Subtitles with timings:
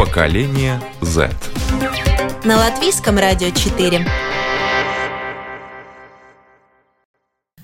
[0.00, 1.30] Поколение Z.
[2.44, 4.06] На латвийском радио 4.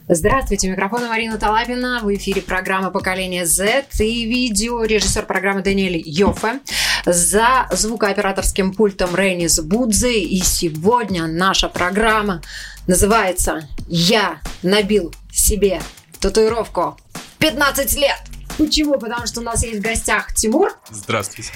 [0.07, 2.01] Здравствуйте, микрофон Марина Талабина.
[2.03, 6.61] В эфире программа «Поколение Z» и видео режиссер программы Даниэль Йофе.
[7.07, 10.21] За звукооператорским пультом Рейнис Будзе.
[10.21, 12.43] И сегодня наша программа
[12.87, 15.81] называется «Я набил себе
[16.21, 16.99] татуировку
[17.39, 18.36] 15 лет».
[18.59, 18.99] Почему?
[18.99, 20.73] Потому что у нас есть в гостях Тимур.
[20.91, 21.51] Здравствуйте.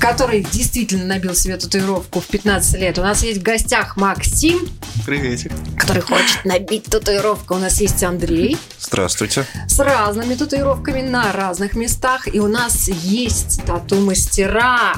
[0.00, 2.98] Который действительно набил себе татуировку в 15 лет.
[2.98, 4.68] У нас есть в гостях Максим.
[5.04, 5.52] Приветик.
[5.78, 7.54] Который хочет набить татуировку.
[7.54, 8.56] У нас есть Андрей.
[8.78, 9.44] Здравствуйте.
[9.66, 12.32] С разными татуировками на разных местах.
[12.32, 14.94] И у нас есть тату-мастера,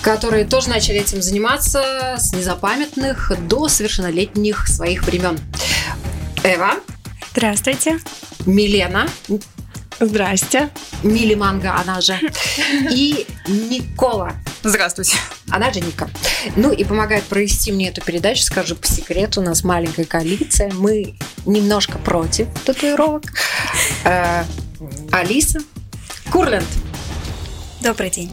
[0.00, 5.38] которые тоже начали этим заниматься с незапамятных до совершеннолетних своих времен.
[6.42, 6.72] Эва.
[7.30, 8.00] Здравствуйте.
[8.46, 9.06] Милена.
[10.06, 10.70] Здрасте.
[11.04, 12.18] Мили Манга, она же.
[12.90, 14.32] И Никола.
[14.64, 15.16] Здравствуйте.
[15.50, 16.10] Она же Ника.
[16.56, 20.72] Ну и помогает провести мне эту передачу, скажу по секрету, у нас маленькая коалиция.
[20.72, 21.14] Мы
[21.46, 23.22] немножко против татуировок.
[24.04, 24.44] Э,
[25.12, 25.60] Алиса.
[26.30, 26.66] Курленд.
[27.80, 28.32] Добрый день.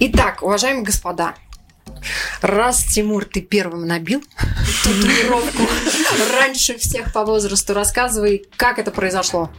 [0.00, 1.34] Итак, уважаемые господа,
[2.40, 4.24] Раз, Тимур, ты первым набил
[4.82, 5.62] татуировку
[6.40, 9.50] раньше всех по возрасту, рассказывай, как это произошло.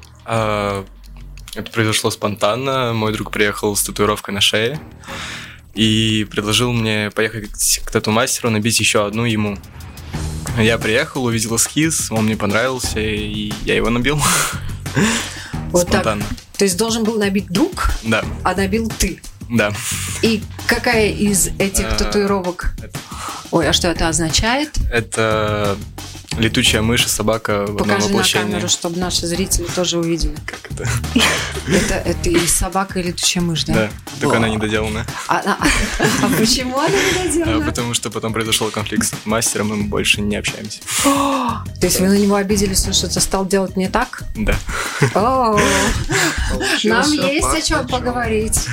[1.53, 2.93] Это произошло спонтанно.
[2.93, 4.79] Мой друг приехал с татуировкой на шее
[5.73, 9.57] и предложил мне поехать к тату-мастеру, набить еще одну ему.
[10.57, 14.19] Я приехал, увидел эскиз, он мне понравился, и я его набил.
[15.71, 16.23] Вот Спонтанно.
[16.27, 16.37] Так.
[16.57, 18.23] То есть должен был набить друг, да.
[18.43, 19.21] а набил ты.
[19.49, 19.71] Да.
[20.21, 22.73] И какая из этих а, татуировок?
[23.51, 24.69] Ой, а что это означает?
[24.91, 25.77] Это
[26.37, 30.35] летучая мышь и собака в Покажи одном на камеру, чтобы наши зрители тоже увидели.
[30.45, 30.89] Как это?
[31.67, 33.73] Это, это и собака, и летучая мышь, да?
[33.73, 35.05] Да, только она недоделанная.
[35.27, 35.57] А, а,
[36.23, 37.63] а почему она недоделанная?
[37.63, 40.79] А, потому что потом произошел конфликт с мастером, и мы больше не общаемся.
[41.03, 44.23] То есть вы на него обиделись, что что-то стал делать не так?
[44.35, 44.55] Да.
[45.13, 45.59] О,
[46.83, 48.67] нам есть о чем поговорить.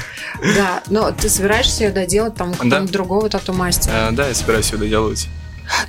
[0.56, 4.10] Да, но ты собираешься ее доделать там какого-нибудь другого тату-мастера?
[4.12, 5.28] Да, я собираюсь ее доделывать.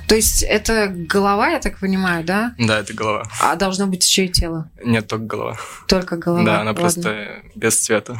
[0.06, 2.54] То есть это голова, я так понимаю, да?
[2.58, 3.24] Да, это голова.
[3.40, 4.68] А должно быть еще и тело?
[4.84, 5.56] Нет, только голова.
[5.86, 6.44] Только голова?
[6.44, 6.80] Да, она Ладно.
[6.80, 8.18] просто без цвета.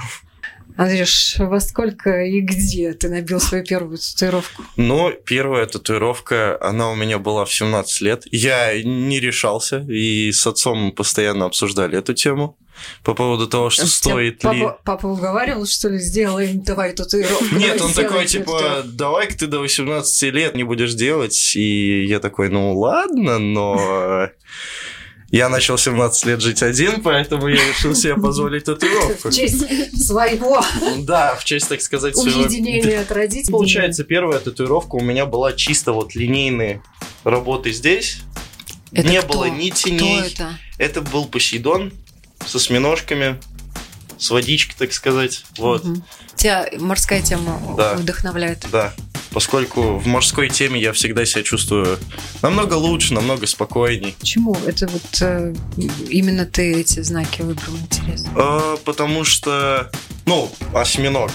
[0.80, 4.64] Андрюш, во сколько и где ты набил свою первую татуировку?
[4.76, 8.22] Ну, первая татуировка, она у меня была в 17 лет.
[8.30, 12.56] Я не решался, и с отцом постоянно обсуждали эту тему
[13.04, 14.68] по поводу того, что стоит папа, ли...
[14.86, 17.54] Папа уговаривал, что ли, сделаем, давай татуировку.
[17.56, 21.56] Нет, он такой, типа, давай-ка ты до 18 лет не будешь делать.
[21.56, 24.30] И я такой, ну ладно, но...
[25.30, 29.30] Я начал 17 лет жить один, поэтому я решил себе позволить татуировку.
[29.30, 29.64] В честь
[30.04, 30.62] своего.
[30.98, 32.40] Да, в честь, так сказать, своего...
[32.40, 33.52] Уединения от родителей.
[33.52, 36.82] Получается, первая татуировка у меня была чисто вот линейные
[37.22, 38.22] работы здесь.
[38.92, 39.34] Это Не кто?
[39.34, 40.18] было ни теней.
[40.20, 40.58] Кто это?
[40.78, 41.92] Это был Посейдон
[42.44, 43.38] с осьминожками,
[44.18, 45.44] с водичкой, так сказать.
[45.58, 45.84] Вот.
[45.84, 46.02] Угу.
[46.34, 47.94] Тебя морская тема да.
[47.94, 48.66] вдохновляет.
[48.72, 48.94] Да.
[49.32, 51.98] Поскольку в морской теме я всегда себя чувствую
[52.42, 54.16] намного лучше, намного спокойней.
[54.18, 54.56] Почему?
[54.66, 55.54] Это вот э,
[56.08, 58.30] именно ты эти знаки выбрал, интересно?
[58.34, 59.90] Э, потому что,
[60.26, 61.30] ну, осьминог.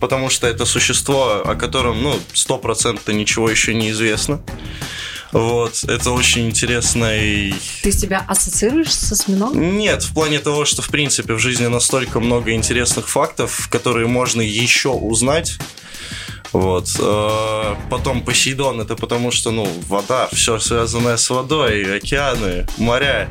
[0.00, 4.42] Потому что это существо, о котором, ну, стопроцентно ничего еще не известно.
[5.34, 7.52] Вот, это очень интересно и...
[7.82, 9.76] Ты себя ассоциируешь со осьминогом?
[9.76, 14.40] Нет, в плане того, что, в принципе, в жизни настолько много интересных фактов, которые можно
[14.40, 15.58] еще узнать.
[16.54, 16.88] Вот.
[17.00, 23.28] Э, потом Посейдон, это потому что, ну, вода, все связанное с водой, океаны, моря.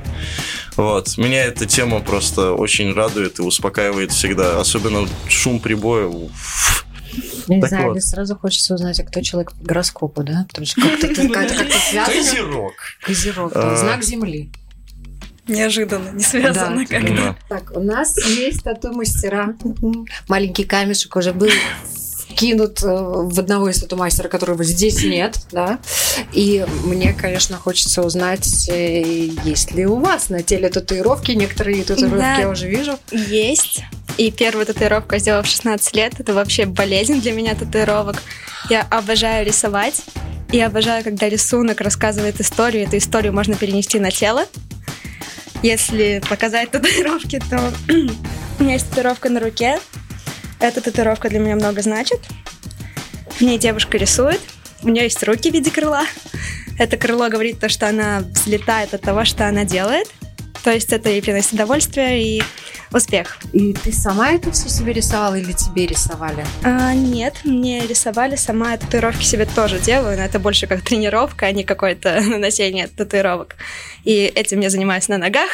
[0.76, 1.18] Вот.
[1.18, 4.60] Меня эта тема просто очень радует и успокаивает всегда.
[4.60, 6.12] Особенно шум прибоя.
[7.48, 8.04] Я не знаю, вот.
[8.04, 10.46] сразу хочется узнать, а кто человек по гороскопу, да?
[10.50, 10.82] Потому что
[11.32, 12.06] как-то как связано.
[12.06, 12.74] Козерог.
[13.06, 13.78] Козерог, да.
[13.78, 14.52] Знак Земли.
[15.48, 17.38] Неожиданно, не связано да, как-то.
[17.48, 19.56] Так, у нас есть тату-мастера.
[20.28, 21.50] Маленький камешек уже был
[22.34, 25.80] кинут э, в одного из тату-мастера, которого здесь нет, да.
[26.32, 31.32] И мне, конечно, хочется узнать, э, есть ли у вас на теле татуировки.
[31.32, 32.98] Некоторые татуировки да, я уже вижу.
[33.12, 33.84] Есть.
[34.18, 36.20] И первую татуировку я сделала в 16 лет.
[36.20, 38.22] Это вообще болезнь для меня татуировок.
[38.70, 40.04] Я обожаю рисовать.
[40.52, 42.84] И обожаю, когда рисунок рассказывает историю.
[42.84, 44.46] Эту историю можно перенести на тело.
[45.64, 47.74] Если показать татуировки, то
[48.60, 49.80] у меня есть татуировка на руке.
[50.64, 52.22] Эта татуировка для меня много значит.
[53.32, 54.40] В ней девушка рисует.
[54.82, 56.06] У нее есть руки в виде крыла.
[56.80, 60.08] Это крыло говорит то, что она взлетает от того, что она делает.
[60.64, 62.44] То есть это ей приносит удовольствие и
[62.94, 63.38] успех.
[63.52, 66.46] И ты сама это все себе рисовала или тебе рисовали?
[66.64, 68.78] А, нет, мне рисовали сама.
[68.78, 73.56] Татуировки себе тоже делаю, но это больше как тренировка, а не какое-то наносение татуировок.
[74.04, 75.50] И этим я занимаюсь на ногах.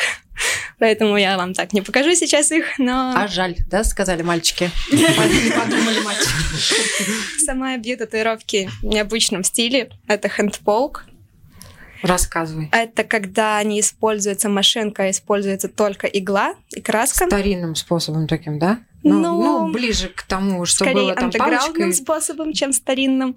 [0.80, 3.14] Поэтому я вам так не покажу сейчас их, но...
[3.16, 4.72] А жаль, да, сказали мальчики?
[4.92, 5.06] Не
[5.52, 6.32] подумали мальчики.
[7.46, 9.90] Сама я бью татуировки в необычном стиле.
[10.08, 11.06] Это хендполк.
[12.02, 12.70] Рассказывай.
[12.72, 17.26] Это когда не используется машинка, а используется только игла и краска.
[17.26, 18.80] Старинным способом таким, да?
[19.04, 21.94] Ну, ну, ну ближе к тому, что скорее было там палочкой.
[21.94, 23.36] способом, чем старинным.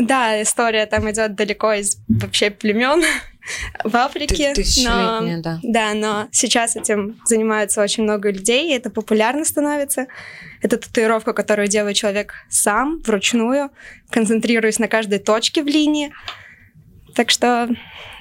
[0.00, 3.02] Да, история там идет далеко из вообще племен
[3.84, 4.54] в Африке.
[4.84, 5.60] Но, да.
[5.62, 10.06] Да, но сейчас этим занимаются очень много людей, и это популярно становится.
[10.62, 13.70] Это татуировка, которую делает человек сам, вручную,
[14.10, 16.12] концентрируясь на каждой точке в линии.
[17.14, 17.68] Так что,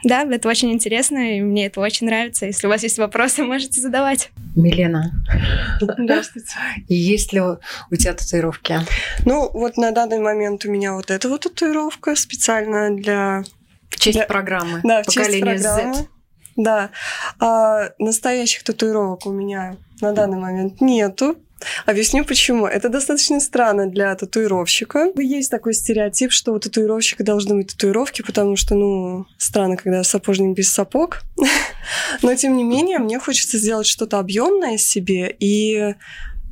[0.04, 2.45] да, это очень интересно, и мне это очень нравится.
[2.45, 4.31] Если у вас есть вопросы, можете задавать.
[4.56, 5.12] Милена.
[5.81, 6.56] Здравствуйте.
[6.88, 8.80] Есть ли у тебя татуировки?
[9.25, 13.44] Ну, вот на данный момент у меня вот эта вот татуировка специально для...
[13.90, 14.25] В честь для...
[14.25, 14.81] программы.
[14.84, 15.94] Да, в честь программы.
[15.95, 16.07] Z.
[16.56, 16.90] Да.
[17.40, 21.38] А настоящих татуировок у меня на данный момент нету.
[21.86, 22.68] Объясню почему.
[22.68, 25.12] Это достаточно странно для татуировщика.
[25.18, 30.56] Есть такой стереотип, что у татуировщика должны быть татуировки, потому что, ну, странно, когда сапожник
[30.56, 31.21] без сапог.
[32.21, 35.95] Но, тем не менее, мне хочется сделать что-то объемное себе, и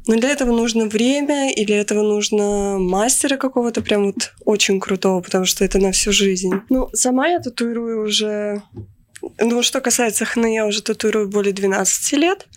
[0.07, 5.21] но для этого нужно время, и для этого нужно мастера какого-то прям вот очень крутого,
[5.21, 6.51] потому что это на всю жизнь.
[6.69, 8.63] Ну, сама я татуирую уже...
[9.39, 12.47] Ну, что касается хны, я уже татуирую более 12 лет.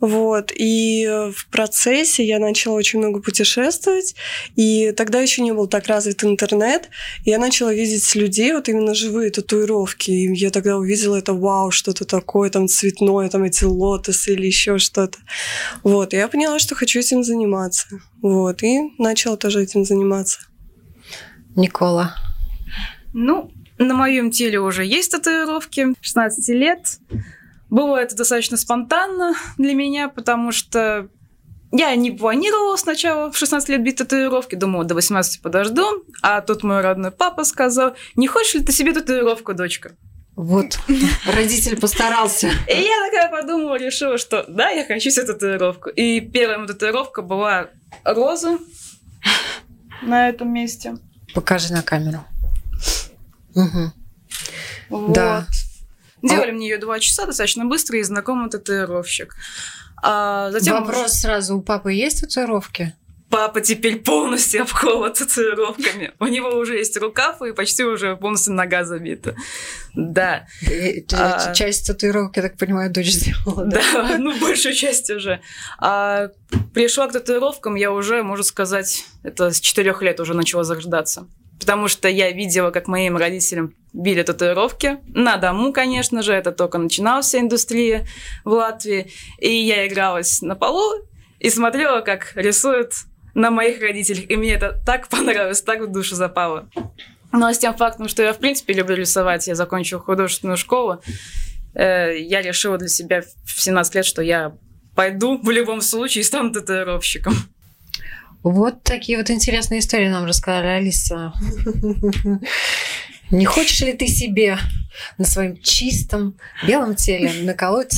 [0.00, 0.50] Вот.
[0.54, 4.14] И в процессе я начала очень много путешествовать,
[4.56, 6.88] и тогда еще не был так развит интернет.
[7.24, 10.10] И я начала видеть людей, вот именно живые татуировки.
[10.10, 14.78] И я тогда увидела это, вау, что-то такое, там цветное, там эти лотосы или еще
[14.78, 15.18] что-то.
[15.82, 16.14] Вот.
[16.14, 17.86] И я поняла, что хочу этим заниматься.
[18.22, 18.62] Вот.
[18.62, 20.40] И начала тоже этим заниматься.
[21.56, 22.14] Никола.
[23.12, 25.88] Ну, на моем теле уже есть татуировки.
[26.00, 26.98] 16 лет.
[27.70, 31.08] Было это достаточно спонтанно для меня, потому что
[31.72, 36.64] я не планировала сначала в 16 лет бить татуировки, думала, до 18 подожду, а тут
[36.64, 39.92] мой родной папа сказал, не хочешь ли ты себе татуировку, дочка?
[40.34, 40.78] Вот,
[41.26, 42.48] родитель постарался.
[42.66, 45.90] И я такая подумала, решила, что да, я хочу себе татуировку.
[45.90, 47.68] И первая моя татуировка была
[48.04, 48.58] роза
[50.02, 50.96] на этом месте.
[51.34, 52.24] Покажи на камеру.
[53.54, 53.92] Угу.
[54.88, 55.12] Вот.
[55.12, 55.46] Да.
[56.22, 56.52] Делали а...
[56.52, 59.34] мне ее два часа достаточно быстро и знакомый татуировщик.
[60.02, 62.94] А затем Вопрос сразу, у папы есть татуировки?
[63.28, 66.12] Папа теперь полностью обколот татуировками.
[66.18, 69.36] У него уже есть рукав и почти уже полностью нога забита.
[69.94, 70.48] Да.
[71.12, 71.54] А...
[71.54, 73.66] Часть татуировок, я так понимаю, дочь сделала.
[73.66, 75.40] Да, да ну большую часть уже.
[75.78, 76.30] А
[76.74, 81.28] пришла к татуировкам я уже, можно сказать, это с четырех лет уже начала зарождаться
[81.60, 84.98] потому что я видела, как моим родителям били татуировки.
[85.06, 88.06] На дому, конечно же, это только начиналась вся индустрия
[88.44, 89.12] в Латвии.
[89.38, 91.06] И я игралась на полу
[91.38, 92.94] и смотрела, как рисуют
[93.34, 94.28] на моих родителях.
[94.30, 96.68] И мне это так понравилось, так в душу запало.
[97.32, 101.00] Но с тем фактом, что я, в принципе, люблю рисовать, я закончила художественную школу,
[101.74, 104.56] э, я решила для себя в 17 лет, что я
[104.96, 107.34] пойду в любом случае и стану татуировщиком.
[108.42, 111.32] Вот такие вот интересные истории нам рассказали, Алиса.
[113.30, 114.58] Не хочешь ли ты себе
[115.18, 117.94] на своем чистом белом теле наколоть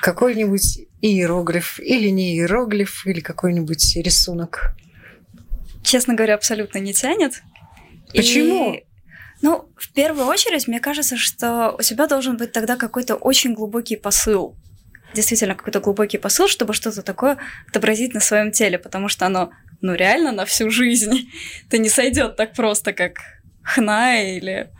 [0.00, 4.76] какой-нибудь иероглиф или не иероглиф, или какой-нибудь рисунок?
[5.82, 7.42] Честно говоря, абсолютно не тянет.
[8.14, 8.74] Почему?
[8.74, 8.84] И...
[9.42, 13.96] Ну, в первую очередь, мне кажется, что у тебя должен быть тогда какой-то очень глубокий
[13.96, 14.56] посыл
[15.14, 19.94] действительно какой-то глубокий посыл, чтобы что-то такое отобразить на своем теле, потому что оно, ну,
[19.94, 21.30] реально на всю жизнь.
[21.68, 23.20] Это не сойдет так просто, как
[23.62, 24.70] хна или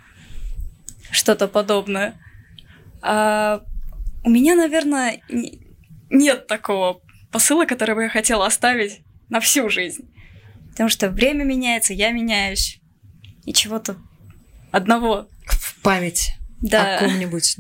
[1.11, 2.21] что-то подобное.
[3.01, 3.63] А
[4.25, 5.21] у меня, наверное,
[6.11, 7.01] нет такого
[7.31, 10.11] посыла, который бы я хотела оставить на всю жизнь.
[10.71, 12.81] Потому что время меняется, я меняюсь.
[13.45, 13.97] И чего-то
[14.73, 15.29] одного.
[15.47, 16.97] В память да.
[16.97, 17.57] о ком-нибудь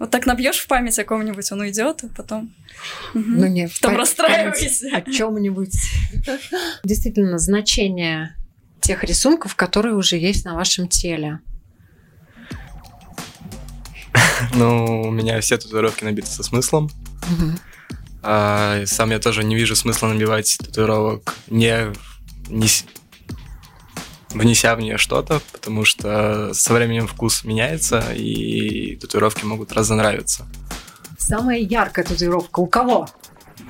[0.00, 2.54] Вот так набьешь в память о ком-нибудь, он уйдет, а потом...
[3.12, 4.88] Ну не, Там пам- расстраивайся.
[4.96, 5.76] О чем-нибудь.
[6.82, 8.34] Действительно, значение
[8.80, 11.40] тех рисунков, которые уже есть на вашем теле.
[14.54, 16.90] Ну, у меня все татуировки набиты со смыслом.
[18.22, 21.92] А сам я тоже не вижу смысла набивать татуировок, не,
[22.48, 22.66] не
[24.30, 30.46] внеся в нее что-то, потому что со временем вкус меняется, и татуировки могут разнравиться.
[31.18, 33.08] Самая яркая татуировка у кого?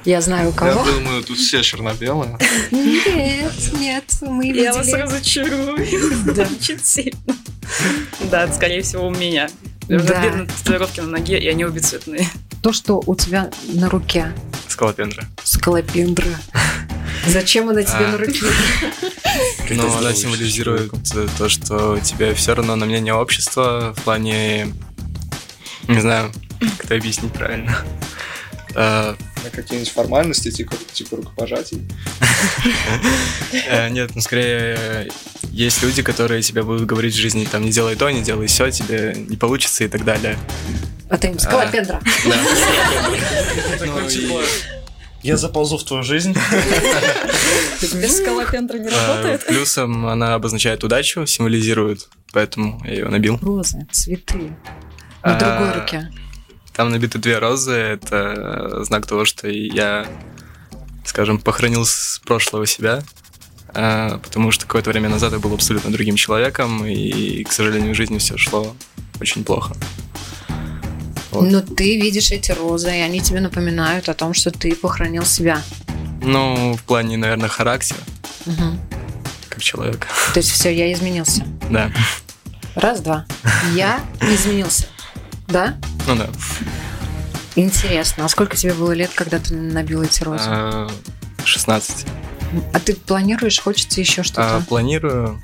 [0.05, 0.85] Я знаю у Я кого.
[0.85, 2.39] думаю, тут все черно-белые.
[2.71, 5.01] Нет, нет, мы Я вас видели.
[5.03, 5.77] разочарую.
[6.35, 6.43] Да.
[6.61, 7.19] Очень сильно.
[8.31, 9.51] Да, это, скорее всего, у меня.
[9.89, 9.99] Да.
[9.99, 10.47] Да.
[10.59, 12.29] Татуировки на ноге, и они обе цветные.
[12.63, 14.33] То, что у тебя на руке.
[14.69, 15.25] Скалопендра.
[15.43, 16.29] Скалопендра.
[17.27, 18.13] Зачем она тебе А.
[18.13, 18.47] на руке?
[19.71, 24.73] Но она символизирует э, то, что тебе все равно на мнение общества в плане...
[25.89, 27.77] Не знаю, как это объяснить правильно.
[29.45, 31.83] На какие-нибудь формальности, типа, типа рукопожатий.
[33.69, 35.11] э, Нет, ну скорее
[35.51, 38.71] есть люди, которые тебе будут говорить в жизни, там, не делай то, не делай все,
[38.71, 40.39] тебе не получится и так далее.
[41.09, 42.01] Это им скалопендра.
[42.25, 42.37] Да.
[43.87, 44.43] Ну, Ну, типа,
[45.23, 46.35] Я заползу в твою жизнь.
[47.95, 49.47] Без скалопендра не э, работает.
[49.47, 53.39] Плюсом она обозначает удачу, символизирует, поэтому я ее набил.
[53.43, 54.55] Розы, цветы.
[55.23, 56.11] На другой А, руке.
[56.81, 60.07] Там набиты две розы, это знак того, что я,
[61.05, 63.03] скажем, похоронил с прошлого себя,
[63.75, 67.97] а, потому что какое-то время назад я был абсолютно другим человеком, и, к сожалению, в
[67.99, 68.75] жизни все шло
[69.21, 69.75] очень плохо.
[71.33, 71.51] Вот.
[71.51, 75.61] Но ты видишь эти розы, и они тебе напоминают о том, что ты похоронил себя.
[76.23, 78.01] Ну, в плане, наверное, характера,
[78.47, 78.81] Мгм.
[79.51, 80.07] как человека.
[80.33, 81.45] То есть все, я изменился.
[81.71, 81.93] Да,
[82.75, 83.27] Раз, два.
[83.75, 84.87] Я изменился.
[85.51, 85.77] Да?
[86.07, 86.29] ну да.
[87.57, 88.25] Интересно.
[88.25, 90.45] А сколько тебе было лет, когда ты набил эти розы?
[90.47, 90.89] А,
[91.45, 92.07] 16.
[92.73, 94.65] А ты планируешь, хочется еще А, что-то?
[94.69, 95.41] планирую...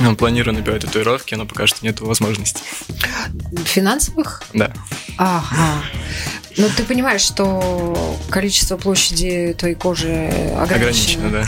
[0.00, 2.62] ну, Планирую набивать татуировки, но пока что нет возможности.
[3.64, 4.42] Финансовых?
[4.54, 4.72] Да.
[5.18, 5.82] Ага.
[6.56, 10.08] Ну, ты понимаешь, что количество площади твоей кожи
[10.56, 10.64] ограничено.
[10.74, 11.46] Ограничено, да.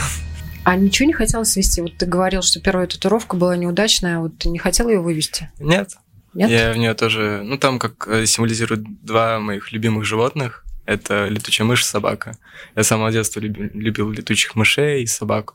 [0.64, 1.80] А ничего не хотелось свести?
[1.80, 5.49] Вот ты говорил, что первая татуировка была неудачная, а вот ты не хотел ее вывести?
[5.61, 5.92] Нет.
[6.37, 6.50] Нет?
[6.50, 7.43] Я в нее тоже...
[7.45, 10.64] Ну, там как э, символизируют два моих любимых животных.
[10.85, 12.37] Это летучая мышь и собака.
[12.76, 15.55] Я с самого детства люби- любил летучих мышей и собаку.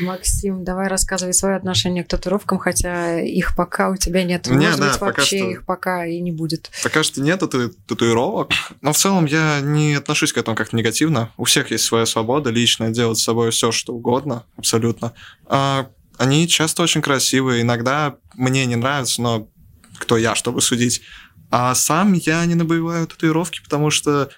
[0.00, 4.46] Максим, давай рассказывай свое отношение к татуировкам, хотя их пока у тебя нет.
[4.48, 6.70] Меня, Может да, быть, пока вообще что- их пока и не будет.
[6.82, 11.30] Пока что нет тату- татуировок, но в целом я не отношусь к этому как-то негативно.
[11.36, 15.12] У всех есть своя свобода личная, делать с собой все, что угодно, абсолютно.
[15.46, 19.48] А, они часто очень красивые, иногда мне не нравятся, но
[19.98, 21.02] кто я, чтобы судить.
[21.50, 24.30] А сам я не набиваю татуировки, потому что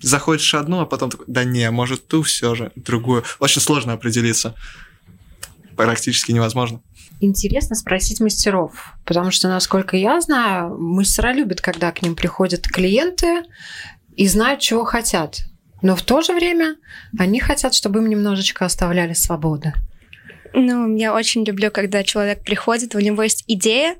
[0.00, 3.24] заходишь одну, а потом такой, да не, может ту все же, другую.
[3.40, 4.54] Очень сложно определиться.
[5.76, 6.80] Практически невозможно.
[7.20, 13.42] Интересно спросить мастеров, потому что, насколько я знаю, мастера любят, когда к ним приходят клиенты
[14.16, 15.40] и знают, чего хотят.
[15.82, 16.76] Но в то же время
[17.18, 19.72] они хотят, чтобы им немножечко оставляли свободы.
[20.54, 23.96] Ну, я очень люблю, когда человек приходит, у него есть идея,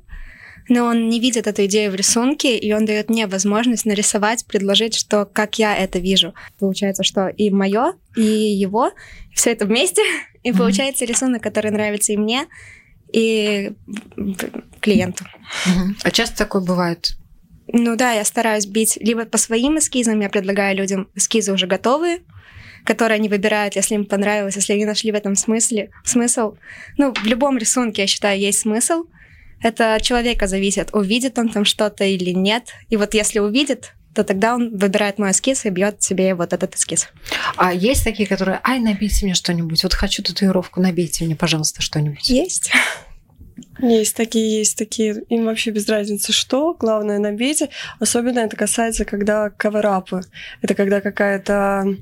[0.68, 4.94] но он не видит эту идею в рисунке, и он дает мне возможность нарисовать, предложить,
[4.94, 6.34] что как я это вижу.
[6.58, 8.92] Получается, что и мое, и его,
[9.34, 10.02] все это вместе,
[10.42, 12.46] и получается рисунок, который нравится и мне,
[13.12, 13.72] и
[14.80, 15.24] клиенту.
[16.02, 17.16] А часто такое бывает?
[17.70, 22.20] Ну да, я стараюсь бить либо по своим эскизам, я предлагаю людям эскизы уже готовые,
[22.84, 26.54] которые они выбирают, если им понравилось, если они нашли в этом смысле смысл.
[26.96, 29.04] Ну, в любом рисунке, я считаю, есть смысл.
[29.62, 32.68] Это от человека зависит, увидит он там что-то или нет.
[32.88, 36.74] И вот если увидит, то тогда он выбирает мой эскиз и бьет себе вот этот
[36.74, 37.08] эскиз.
[37.56, 42.28] А есть такие, которые, ай, набейте мне что-нибудь, вот хочу татуировку, набейте мне, пожалуйста, что-нибудь.
[42.28, 42.70] Есть.
[43.80, 45.22] Есть такие, есть такие.
[45.28, 46.74] Им вообще без разницы что.
[46.74, 47.70] Главное набейте.
[48.00, 50.20] Особенно это касается, когда каверапы.
[50.62, 51.96] Это когда какая-то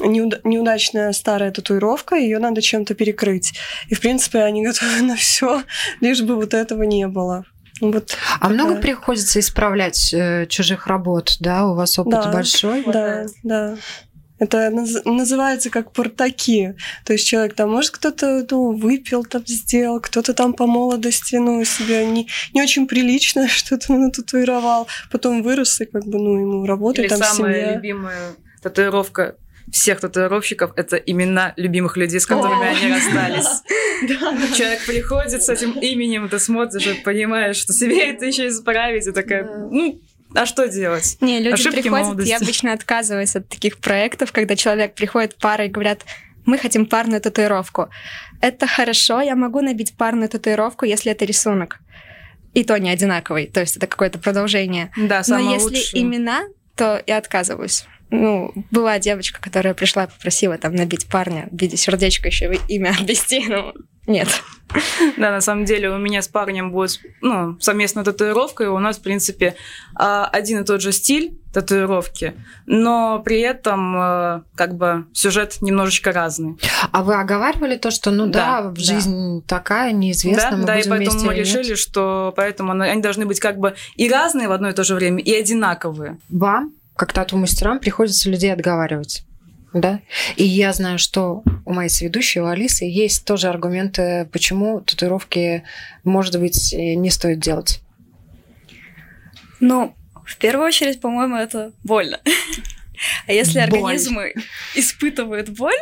[0.00, 3.52] неуда- неудачная старая татуировка, ее надо чем-то перекрыть.
[3.88, 5.62] И, в принципе, они готовы на все,
[6.00, 7.44] лишь бы вот этого не было.
[7.80, 11.66] Вот А много такая- приходится исправлять э, чужих работ, да?
[11.66, 12.30] У вас опыт Да.
[12.32, 12.84] большой?
[12.86, 13.76] Да, да.
[14.38, 16.74] Это наз- называется как портаки.
[17.04, 21.64] То есть человек там, может, кто-то ну, выпил, там сделал, кто-то там по молодости, ну,
[21.64, 27.10] себя не, не очень прилично что-то нататуировал, потом вырос и как бы, ну, ему работает
[27.10, 27.74] Или там самая семья.
[27.76, 28.32] любимая
[28.62, 29.36] татуировка
[29.70, 33.62] всех татуировщиков это имена любимых людей, с которыми они расстались.
[34.56, 39.12] Человек приходит с этим именем, ты смотришь и понимаешь, что себе это еще исправить, и
[39.12, 40.00] такая, ну,
[40.34, 41.18] а что делать?
[41.20, 42.30] Не, люди Ошибки приходят, молодости.
[42.30, 46.04] я обычно отказываюсь от таких проектов, когда человек приходит парой и говорят,
[46.46, 47.88] мы хотим парную татуировку.
[48.40, 51.78] Это хорошо, я могу набить парную татуировку, если это рисунок.
[52.54, 54.90] И то не одинаковый, то есть это какое-то продолжение.
[54.96, 56.02] Да, Но самое если лучшее.
[56.02, 56.42] имена,
[56.76, 57.84] то я отказываюсь.
[58.12, 62.94] Ну, была девочка, которая пришла и попросила там набить парня в виде сердечка еще имя
[63.00, 63.72] обвести, ну,
[64.06, 64.28] нет.
[65.16, 68.98] Да, на самом деле у меня с парнем будет ну, совместная татуировка, и у нас,
[68.98, 69.54] в принципе,
[69.94, 72.34] а, один и тот же стиль татуировки,
[72.66, 76.58] но при этом а, как бы сюжет немножечко разный.
[76.90, 78.80] А вы оговаривали то, что, ну да, Да, в да.
[78.80, 81.48] жизнь такая, неизвестно, да, мы да, и поэтому вместе мы или нет?
[81.48, 84.84] решили, что поэтому они они должны быть как бы и разные в одно и то
[84.84, 86.18] же время, и одинаковые.
[86.28, 89.24] Вам, как тату-мастерам, приходится людей отговаривать.
[89.72, 90.00] Да?
[90.36, 95.64] И я знаю, что у моей соведущей, у Алисы, есть тоже аргументы, почему татуировки,
[96.04, 97.80] может быть, э, не стоит делать.
[99.60, 99.94] Ну,
[100.26, 102.20] в первую очередь, по-моему, это больно.
[103.26, 103.80] А если Боль.
[103.80, 104.32] организмы
[104.76, 105.78] испытывают боль,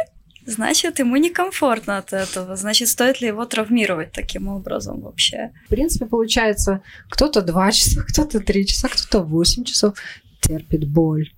[0.47, 2.57] значит, ему некомфортно от этого.
[2.57, 5.51] Значит, стоит ли его травмировать таким образом вообще?
[5.67, 9.99] В принципе, получается, кто-то 2 часа, кто-то 3 часа, кто-то 8 часов
[10.41, 11.31] терпит боль.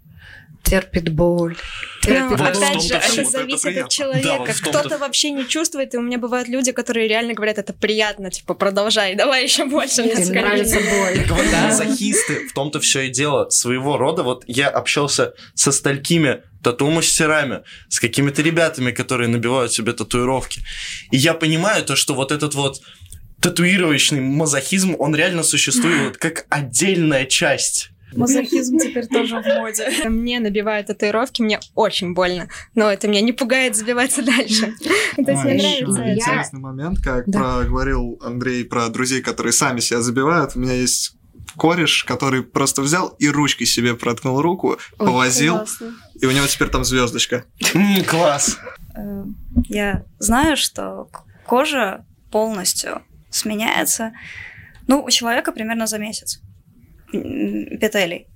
[0.62, 1.56] Терпит боль.
[1.56, 3.84] Ну, Терпит Вот в опять же, это вот это зависит приятно.
[3.84, 4.46] от человека.
[4.46, 8.30] Да, Кто-то вообще не чувствует, и у меня бывают люди, которые реально говорят, это приятно,
[8.30, 10.02] типа, продолжай, давай еще больше.
[10.02, 10.88] Несколько нравится лет».
[10.88, 11.26] боль.
[11.28, 11.66] Да.
[11.66, 13.50] мазохисты, в том-то все и дело.
[13.50, 20.62] Своего рода, вот я общался со столькими тату-мастерами, с какими-то ребятами, которые набивают себе татуировки.
[21.10, 22.80] И я понимаю то, что вот этот вот
[23.40, 27.90] татуировочный мазохизм, он реально существует как отдельная часть.
[28.16, 29.88] Мазохизм теперь тоже в моде.
[30.08, 34.74] Мне набивают татуировки, мне очень больно, но это меня не пугает забиваться дальше.
[35.16, 36.12] То есть мне А, нравится это.
[36.14, 37.58] Интересный момент, как Да.
[37.58, 40.52] проговорил Андрей про друзей, которые сами себя забивают.
[40.56, 41.16] У меня есть
[41.56, 45.92] кореш, который просто взял и ручкой себе проткнул руку, Ой, повозил, классно.
[46.20, 47.44] и у него теперь там звездочка.
[48.08, 48.58] Класс.
[48.96, 49.24] Э,
[49.68, 51.08] Я знаю, что
[51.46, 54.12] кожа полностью сменяется,
[54.86, 56.40] ну, у человека примерно за месяц
[57.12, 58.26] петелей.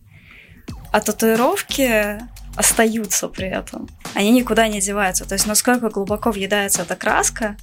[0.92, 2.18] А татуировки
[2.56, 3.88] остаются при этом.
[4.14, 5.26] Они никуда не деваются.
[5.26, 7.56] То есть насколько глубоко въедается эта краска,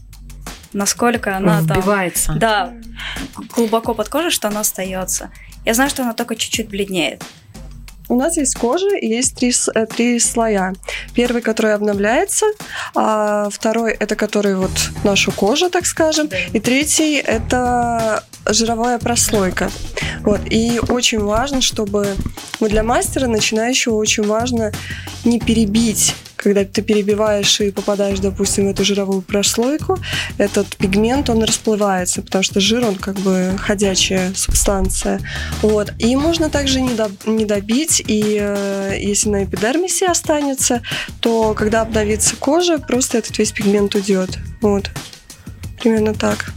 [0.72, 1.80] насколько она там...
[1.80, 2.34] Вбивается.
[2.34, 2.74] Да,
[3.56, 5.32] глубоко под кожей, что она остается.
[5.66, 7.24] Я знаю, что она только чуть-чуть бледнеет.
[8.10, 10.74] У нас есть кожа и есть три, э, три слоя.
[11.16, 12.46] Первый, который обновляется,
[12.96, 19.70] а второй это который вот наша кожа, так скажем, и третий это жировая прослойка.
[20.22, 20.42] Вот.
[20.50, 22.08] И очень важно, чтобы
[22.60, 24.72] вот для мастера начинающего очень важно
[25.24, 29.98] не перебить когда ты перебиваешь и попадаешь, допустим, в эту жировую прослойку,
[30.38, 35.22] этот пигмент, он расплывается, потому что жир, он как бы ходячая субстанция.
[35.62, 35.94] Вот.
[36.00, 40.82] И можно также не, доб- не добить, и э, если на эпидермисе останется,
[41.22, 44.38] то когда обновится кожа, просто этот весь пигмент уйдет.
[44.62, 44.90] Вот.
[45.82, 46.52] Примерно так.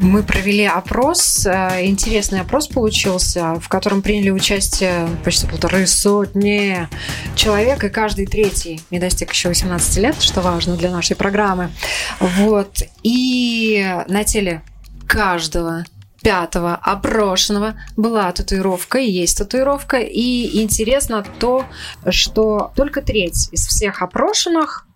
[0.00, 6.88] Мы провели опрос, э, интересный опрос получился, в котором приняли участие почти полторы сотни
[7.36, 11.70] человек, и каждый третий не достиг еще 18 лет, что важно для нашей программы.
[12.20, 12.82] Вот.
[13.02, 14.62] И на теле
[15.06, 15.84] каждого
[16.22, 19.98] пятого опрошенного была татуировка, и есть татуировка.
[19.98, 21.66] И интересно то,
[22.08, 24.86] что только треть из всех опрошенных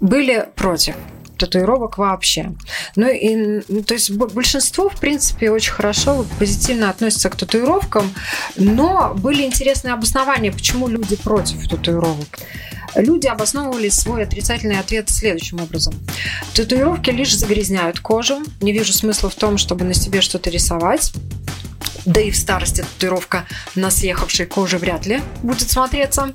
[0.00, 0.96] были против
[1.36, 2.52] татуировок вообще.
[2.96, 8.12] Ну и, ну, то есть бо- большинство, в принципе, очень хорошо, позитивно относятся к татуировкам,
[8.56, 12.26] но были интересные обоснования, почему люди против татуировок.
[12.94, 15.94] Люди обосновывали свой отрицательный ответ следующим образом.
[16.54, 18.38] Татуировки лишь загрязняют кожу.
[18.62, 21.12] Не вижу смысла в том, чтобы на себе что-то рисовать.
[22.06, 26.32] Да и в старости татуировка на съехавшей коже вряд ли будет смотреться.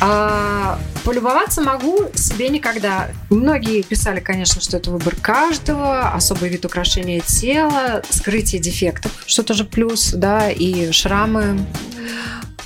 [0.00, 3.10] А, полюбоваться могу себе никогда.
[3.28, 9.64] Многие писали, конечно, что это выбор каждого, особый вид украшения тела, скрытие дефектов, что тоже
[9.64, 11.66] плюс, да, и шрамы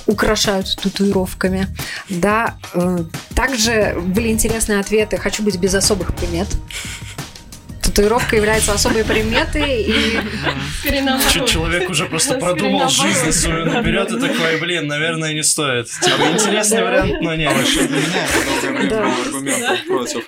[0.05, 1.67] украшают татуировками,
[2.09, 2.55] да.
[2.73, 2.99] Э,
[3.35, 6.47] Также были интересные ответы «хочу быть без особых примет».
[7.95, 10.19] Татуировка является особой приметой и...
[11.47, 15.87] Человек уже просто продумал жизнь свою наперед и такой, блин, наверное, не стоит.
[15.87, 17.53] Типа, интересный вариант, но нет.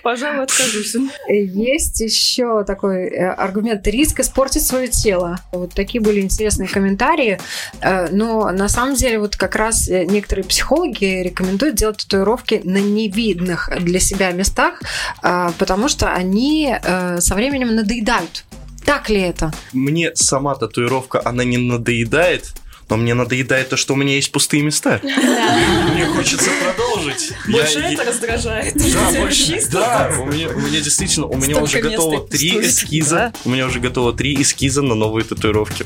[0.01, 0.95] Пожалуй, откажусь.
[1.27, 5.37] Есть еще такой э, аргумент риск испортить свое тело.
[5.51, 7.37] Вот такие были интересные комментарии.
[7.81, 12.77] Э, Но на самом деле вот как раз э, некоторые психологи рекомендуют делать татуировки на
[12.77, 14.81] невидных для себя местах,
[15.21, 16.73] потому что они
[17.19, 18.45] со временем надоедают.
[18.85, 19.51] Так ли это?
[19.73, 22.53] Мне сама татуировка, она не надоедает,
[22.89, 25.01] но мне надоедает то, что у меня есть пустые места.
[25.93, 27.31] Мне хочется продолжить.
[27.47, 28.75] Больше это раздражает.
[28.75, 29.71] Да, больше, Чисто.
[29.71, 33.79] да, у меня, у меня действительно, у меня уже готово три эскиза, у меня уже
[33.79, 35.85] готово три эскиза на новые татуировки.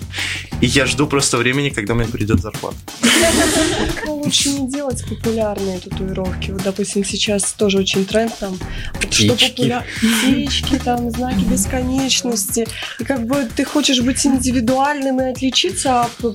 [0.61, 2.77] И я жду просто времени, когда мне придет зарплата.
[4.07, 6.51] Лучше не делать популярные татуировки.
[6.51, 8.57] Вот, допустим, сейчас тоже очень тренд там,
[9.09, 9.61] что Птички.
[9.61, 12.67] популя- птички, там, знаки бесконечности.
[12.99, 16.31] И как бы ты хочешь быть индивидуальным и отличиться, а п-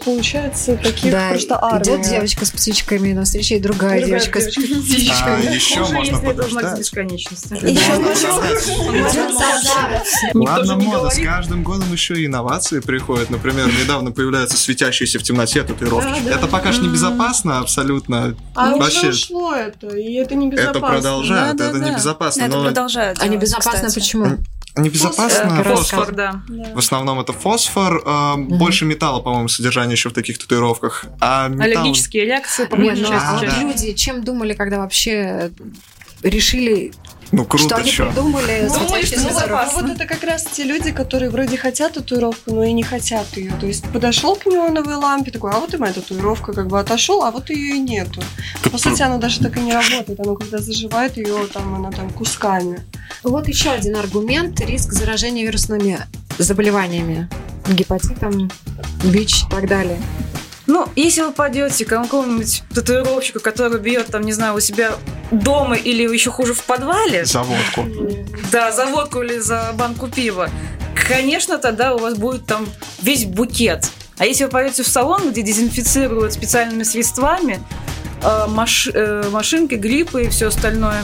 [0.57, 1.83] получается таких Да, просто армия.
[1.83, 5.47] идет девочка с птичками на встречу, и другая, Другая девочка, девочка с птичками.
[5.47, 6.79] А еще Хуже, можно если это знак подождать.
[6.79, 7.55] бесконечности.
[10.35, 13.31] Ладно, же не мода, с каждым годом еще и инновации приходят.
[13.31, 16.29] Например, недавно появляются светящиеся в темноте татуировки.
[16.29, 18.37] Это пока что не безопасно абсолютно.
[18.55, 20.69] А уже ушло это, и это небезопасно.
[21.49, 21.89] это да, это да.
[21.91, 22.43] небезопасно.
[22.43, 23.95] Это но продолжают А небезопасно кстати.
[24.77, 25.77] Небезопасно Фосфор.
[25.77, 26.13] фосфор.
[26.15, 26.43] да.
[26.75, 31.07] В основном это фосфор, э, больше металла, по-моему, содержание еще в таких татуировках.
[31.21, 31.65] А металл...
[31.67, 33.45] Аллергические реакции, по Нет, большей ну, части.
[33.45, 33.61] а да.
[33.61, 35.51] люди чем думали, когда вообще
[36.23, 36.93] решили,
[37.33, 38.07] Ну, что круто, они чё.
[38.07, 39.73] придумали Ну, светящийся ну, вот, зарок?
[39.75, 43.53] вот это как раз те люди, которые вроде хотят татуировку, но и не хотят ее.
[43.59, 47.25] То есть подошел к неоновой лампе, такой, а вот и моя татуировка, как бы отошел,
[47.25, 48.23] а вот ее и нету.
[48.71, 50.21] По сути, она даже так и не работает.
[50.21, 52.85] Она когда заживает ее, там она там кусками.
[53.23, 55.99] Вот еще один аргумент– риск заражения вирусными
[56.39, 57.29] заболеваниями,
[57.69, 58.51] гепатитом,
[59.03, 59.99] ВИЧ и так далее.
[60.67, 64.93] Ну, если вы пойдете к какому-нибудь татуировщику, который бьет, там, не знаю, у себя
[65.31, 67.87] дома или еще хуже в подвале, За водку.
[68.51, 70.51] да, за водку или за банку пива,
[71.09, 72.67] конечно, тогда у вас будет там
[73.01, 73.89] весь букет.
[74.19, 77.61] А если вы пойдете в салон, где дезинфицируют специальными средствами,
[78.23, 81.03] э, маш- э, машинки, гриппы и все остальное,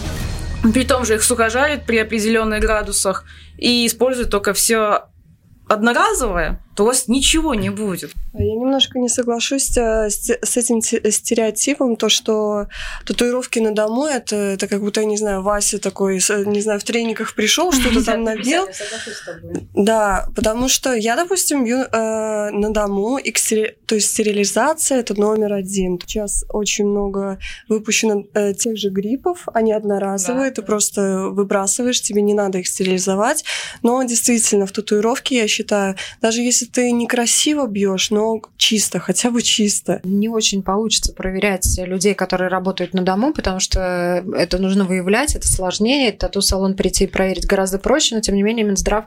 [0.74, 3.24] при том же их сухожарят при определенных градусах
[3.58, 5.04] и используют только все
[5.68, 8.12] одноразовое, то у вас ничего не будет.
[8.34, 12.66] А Я немножко не соглашусь э, с, этим те- стереотипом, то, что
[13.06, 16.14] татуировки на дому, это, это как будто, я не знаю, Вася такой,
[16.46, 18.68] не знаю, в трениках пришел, что-то там надел.
[19.74, 26.00] Да, потому что я, допустим, бью э, на дому, то есть стерилизация это номер один.
[26.00, 32.34] Сейчас очень много выпущено э, тех же гриппов, они одноразовые, ты просто выбрасываешь, тебе не
[32.34, 33.44] надо их стерилизовать.
[33.82, 39.42] Но действительно, в татуировке, я считаю, даже если ты некрасиво бьешь, но чисто, хотя бы
[39.42, 40.00] чисто.
[40.04, 45.46] Не очень получится проверять людей, которые работают на дому, потому что это нужно выявлять, это
[45.46, 46.12] сложнее.
[46.12, 49.04] Тату-салон прийти и проверить гораздо проще, но тем не менее Минздрав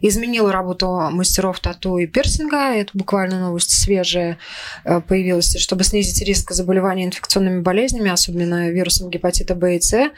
[0.00, 2.74] изменил работу мастеров тату и пирсинга.
[2.74, 4.38] Это буквально новость свежая
[4.84, 10.10] э, появилась, чтобы снизить риск заболевания инфекционными болезнями, особенно вирусом гепатита Б и С,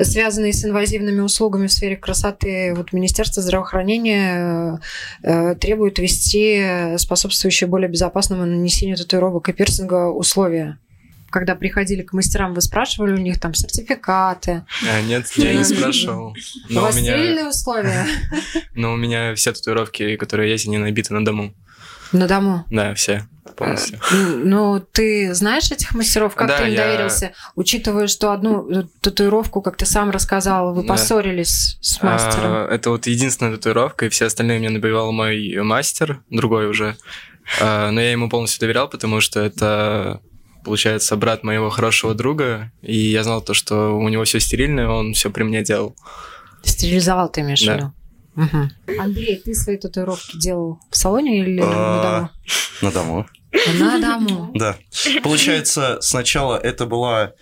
[0.00, 2.74] связанные с инвазивными услугами в сфере красоты.
[2.76, 4.80] Вот Министерство здравоохранения
[5.22, 10.78] э, требует ввести способствующие более безопасному нанесению татуировок и пирсинга условия.
[11.30, 16.34] Когда приходили к мастерам, вы спрашивали у них там сертификаты, А, нет, я не спрашивал.
[16.70, 18.06] Но у вас меня, условия
[18.74, 21.52] но у меня все татуировки, которые есть, они набиты на дому.
[22.12, 22.64] На дому.
[22.70, 23.98] Да, все полностью.
[24.12, 27.32] Ну, ты знаешь этих мастеров, как Да, ты им я- доверился?
[27.56, 30.88] Учитывая, что одну э, татуировку, как ты сам рассказал, вы Да.
[30.88, 32.44] поссорились с мастером.
[32.52, 36.96] А, это вот единственная татуировка, и все остальные мне набивал мой мастер, другой уже.
[37.60, 40.20] А, но я ему полностью доверял, потому что это,
[40.64, 45.14] получается, брат моего хорошего друга, и я знал то, что у него все стерильное, он
[45.14, 45.96] все при мне делал.
[46.62, 47.92] Стерилизовал ты имеешь Да.
[48.38, 48.70] Мгм.
[49.00, 52.30] Андрей, ты свои татуировки делал в салоне или на А,
[52.82, 53.26] На дому.
[53.52, 53.78] дому?
[53.80, 54.50] На дому.
[54.54, 54.76] Да.
[55.24, 57.32] Получается, сначала это была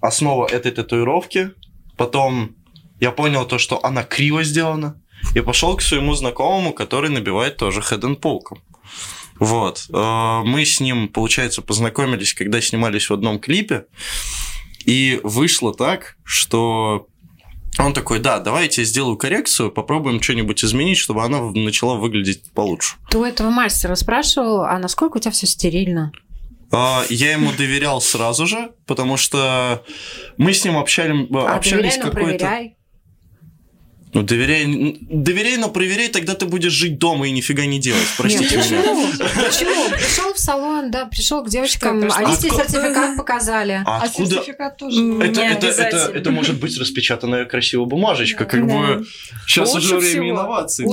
[0.00, 1.50] основа этой татуировки,
[1.96, 2.54] потом
[3.00, 5.00] я понял то, что она криво сделана,
[5.34, 8.62] и пошел к своему знакомому, который набивает тоже хеден полком.
[9.40, 9.86] Вот.
[9.92, 13.86] Э, Мы с ним, получается, познакомились, когда снимались в одном клипе,
[14.84, 17.08] и вышло так, что
[17.78, 22.96] он такой, да, давайте я сделаю коррекцию, попробуем что-нибудь изменить, чтобы она начала выглядеть получше.
[23.10, 26.12] Ты у этого мастера спрашивал, а насколько у тебя все стерильно?
[26.70, 29.84] А, Я ему доверял сразу же, потому что
[30.36, 32.16] мы с ним общали, А общались какое-то...
[32.16, 32.76] проверяй.
[34.14, 38.06] Ну, доверяй, доверяй, но проверяй, тогда ты будешь жить дома и нифига не делать.
[38.16, 38.82] Простите Нет, меня.
[39.44, 39.90] почему?
[39.90, 43.82] Пришел в салон, да, пришел к девочкам, они а тебе сертификат показали.
[43.84, 44.36] А А откуда...
[44.36, 45.00] сертификат тоже.
[45.00, 49.04] М, Это, Не это, это, это может быть распечатанная красивая бумажечка, как бы.
[49.46, 50.86] Сейчас уже время инноваций.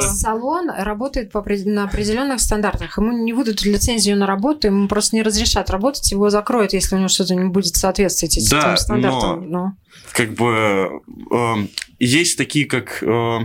[0.00, 2.98] Салон работает на определенных стандартах.
[2.98, 6.98] Ему не выдадут лицензию на работу, ему просто не разрешат работать, его закроют, если у
[6.98, 9.76] него что-то не будет соответствовать этим Да, стандартам.
[10.12, 11.54] Как бы э,
[11.98, 13.02] есть такие, как...
[13.02, 13.38] э,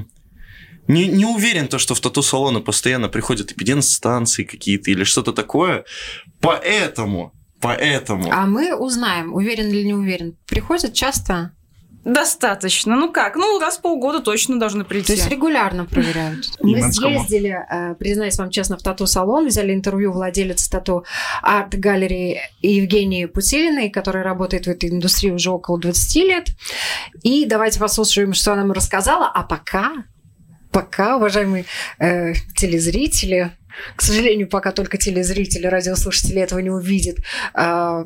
[0.87, 5.85] не, не уверен, то, что в тату-салоны постоянно приходят эпиденстанции какие-то или что-то такое.
[6.39, 8.29] Поэтому, поэтому...
[8.31, 10.37] А мы узнаем, уверен или не уверен.
[10.47, 11.53] Приходят часто,
[12.03, 12.95] Достаточно.
[12.95, 13.35] Ну как?
[13.35, 15.13] Ну, раз в полгода точно должны то прийти.
[15.13, 16.45] есть регулярно проверяют.
[16.61, 21.05] Мы съездили, э, признаюсь вам честно, в тату-салон, взяли интервью владелицы тату
[21.43, 26.47] арт-галереи Евгении Путилиной, которая работает в этой индустрии уже около 20 лет.
[27.21, 29.29] И давайте послушаем, что она нам рассказала.
[29.31, 29.91] А пока,
[30.71, 31.65] пока, уважаемые
[31.99, 33.51] э, телезрители,
[33.95, 37.17] к сожалению, пока только телезрители, радиослушатели этого не увидят,
[37.53, 38.05] а,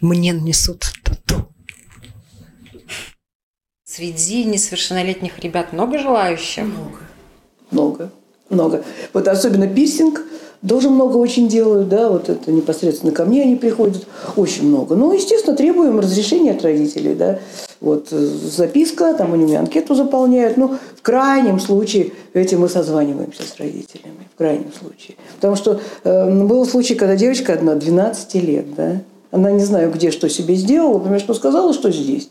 [0.00, 1.52] мне нанесут тату.
[3.96, 6.66] Среди несовершеннолетних ребят много желающих?
[7.70, 8.10] Много,
[8.50, 8.84] много.
[9.14, 10.22] Вот особенно пирсинг
[10.68, 14.06] тоже много очень делают, да, вот это непосредственно ко мне они приходят,
[14.36, 14.96] очень много.
[14.96, 17.38] Ну, естественно, требуем разрешения от родителей, да.
[17.80, 20.58] Вот э, записка, там они мне анкету заполняют.
[20.58, 25.16] Ну, в крайнем случае этим мы созваниваемся с родителями, в крайнем случае.
[25.36, 30.10] Потому что э, был случай, когда девочка одна, 12 лет, да, она не знаю где,
[30.10, 32.28] что себе сделала, понимаешь, что сказала, что здесь.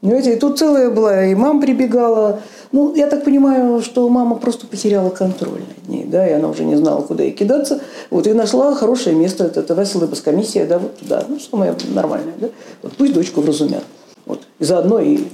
[0.00, 2.40] Понимаете, и тут целая была, и мама прибегала.
[2.70, 6.64] Ну, я так понимаю, что мама просто потеряла контроль над ней, да, и она уже
[6.64, 7.80] не знала, куда ей кидаться.
[8.10, 12.48] Вот, и нашла хорошее место, это, Веселая комиссия, да, вот туда, ну, самое нормальное, да.
[12.82, 13.82] Вот пусть дочку вразумят.
[14.24, 14.42] Вот.
[14.60, 15.24] И заодно и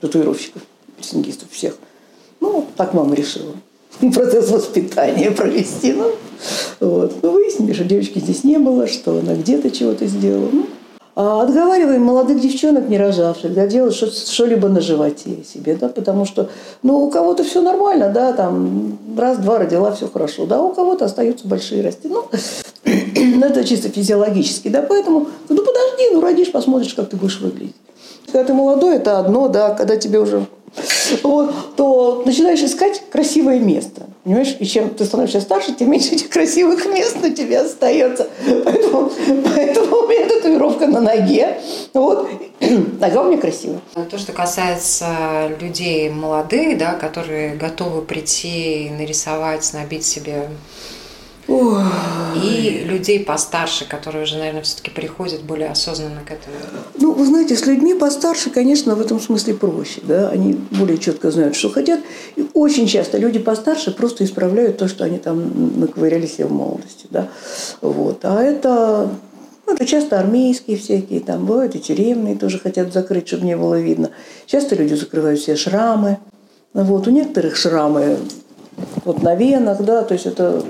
[0.00, 0.62] татуировщиков,
[0.96, 1.76] пирсингистов всех.
[2.40, 3.54] Ну, так мама решила.
[4.14, 5.94] Процесс воспитания провести.
[5.94, 6.12] Ну,
[6.78, 7.14] вот.
[7.22, 10.48] ну, выяснили, что девочки здесь не было, что она где-то чего-то сделала.
[10.52, 10.66] Ну,
[11.14, 16.24] а отговариваем молодых девчонок, не рожавших, да, делать что- что-либо на животе себе, да, потому
[16.24, 16.48] что,
[16.82, 21.46] ну, у кого-то все нормально, да, там, раз-два родила, все хорошо, да, у кого-то остаются
[21.48, 22.24] большие расти, ну,
[22.84, 27.74] ну, это чисто физиологически, да, поэтому, ну, подожди, ну, родишь, посмотришь, как ты будешь выглядеть.
[28.26, 30.46] Когда ты молодой, это одно, да, когда тебе уже
[31.22, 34.06] вот, то начинаешь искать красивое место.
[34.24, 34.56] Понимаешь?
[34.58, 38.28] И чем ты становишься старше, тем меньше этих красивых мест у тебя остается.
[38.64, 39.10] Поэтому,
[39.44, 41.58] поэтому у меня татуировка на ноге.
[41.94, 42.28] Вот.
[43.00, 43.80] Нога у меня красивая.
[44.10, 50.48] То, что касается людей молодых, да, которые готовы прийти нарисовать, набить себе
[51.50, 56.54] и людей постарше, которые уже, наверное, все-таки приходят более осознанно к этому.
[56.98, 60.00] Ну, вы знаете, с людьми постарше, конечно, в этом смысле проще.
[60.02, 60.28] Да?
[60.28, 62.00] Они более четко знают, что хотят.
[62.36, 67.06] И очень часто люди постарше просто исправляют то, что они там наковыряли себе в молодости.
[67.10, 67.28] Да?
[67.80, 68.20] Вот.
[68.24, 69.10] А это,
[69.66, 73.80] ну, это часто армейские всякие, там бывают и тюремные тоже хотят закрыть, чтобы не было
[73.80, 74.10] видно.
[74.46, 76.18] Часто люди закрывают все шрамы.
[76.74, 77.08] Вот.
[77.08, 78.18] У некоторых шрамы
[79.04, 80.62] вот на венах, да, то есть это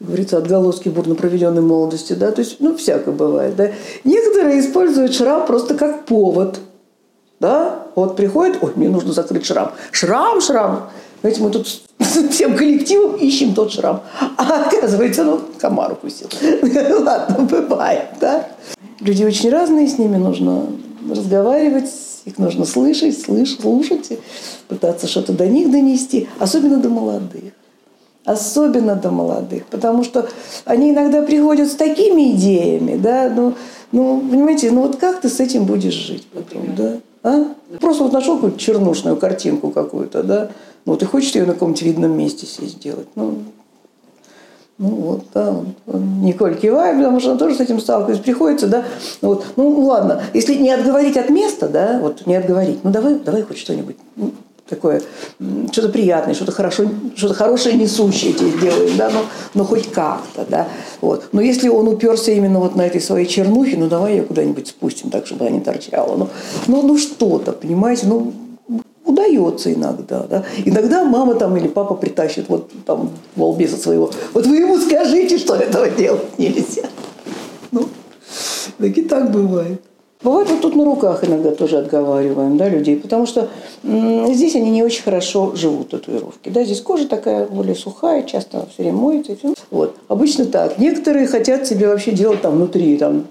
[0.00, 3.70] говорится, отголоски бурно проведенной молодости, да, то есть, ну, всякое бывает, да.
[4.04, 6.58] Некоторые используют шрам просто как повод,
[7.40, 9.72] да, вот приходит, ой, мне нужно закрыть шрам.
[9.92, 10.90] Шрам, шрам.
[11.22, 11.66] Знаете, мы тут
[12.30, 14.02] всем коллективом ищем тот шрам.
[14.36, 16.28] А оказывается, ну, комар укусил.
[17.04, 18.48] Ладно, бывает, да.
[19.00, 20.66] Люди очень разные, с ними нужно
[21.08, 21.90] разговаривать,
[22.26, 24.18] их нужно слышать, слышать, слушать,
[24.68, 27.52] пытаться что-то до них донести, особенно до молодых.
[28.24, 30.28] Особенно до молодых, потому что
[30.66, 33.54] они иногда приходят с такими идеями, да, ну,
[33.92, 36.98] ну, понимаете, ну вот как ты с этим будешь жить потом, да?
[37.22, 37.46] А?
[37.80, 40.50] Просто вот нашел какую-то чернушную картинку какую-то, да,
[40.84, 43.38] ну, ты хочешь ее на каком-нибудь видном месте себе сделать, ну,
[44.76, 45.56] ну вот, да,
[45.86, 48.22] Николь кивает, потому что она тоже с этим сталкивается.
[48.22, 48.84] Приходится, да,
[49.20, 53.42] вот, ну ладно, если не отговорить от места, да, вот не отговорить, ну давай, давай
[53.42, 54.32] хоть что-нибудь ну,
[54.70, 55.02] такое,
[55.72, 56.84] что-то приятное, что-то хорошо,
[57.16, 59.20] что-то хорошее несущее тебе сделаем, да, ну,
[59.54, 60.68] ну хоть как-то, да,
[61.00, 61.28] вот.
[61.32, 65.10] Но если он уперся именно вот на этой своей чернухе, ну давай ее куда-нибудь спустим
[65.10, 66.28] так, чтобы она не торчала, ну,
[66.68, 68.32] ну, ну что-то, понимаете, ну
[69.04, 70.44] удается иногда, да.
[70.64, 74.10] Иногда мама там или папа притащит вот там балбеса своего.
[74.32, 76.84] Вот вы ему скажите, что этого делать нельзя.
[77.72, 77.88] Ну,
[78.78, 79.82] так и так бывает.
[80.22, 83.48] Бывает вот тут на руках иногда тоже отговариваем да, людей, потому что
[83.82, 86.50] здесь они не очень хорошо живут, татуировки.
[86.50, 89.32] Да, здесь кожа такая более сухая, часто все время моется.
[89.32, 89.54] И всё.
[89.70, 89.96] Вот.
[90.08, 90.78] Обычно так.
[90.78, 93.28] Некоторые хотят себе вообще делать там внутри там,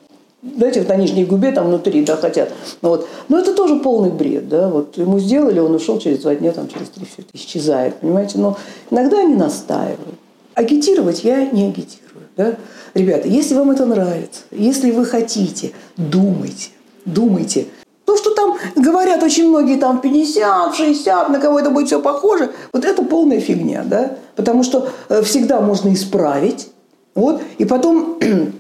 [0.58, 2.52] знаете, на нижней губе, там внутри, да, хотят.
[2.82, 3.08] Вот.
[3.28, 6.68] Но это тоже полный бред, да, вот ему сделали, он ушел через два дня, там,
[6.70, 8.58] через три, все это исчезает, понимаете, но
[8.90, 10.16] иногда они настаивают.
[10.56, 12.56] Агитировать я не агитирую, да.
[12.96, 16.70] Ребята, если вам это нравится, если вы хотите, думайте,
[17.06, 17.66] думайте.
[18.06, 22.52] То, что там говорят очень многие, там 50, 60, на кого это будет все похоже,
[22.74, 26.70] вот это полная фигня, да, потому что э, всегда можно исправить,
[27.14, 28.18] вот, и потом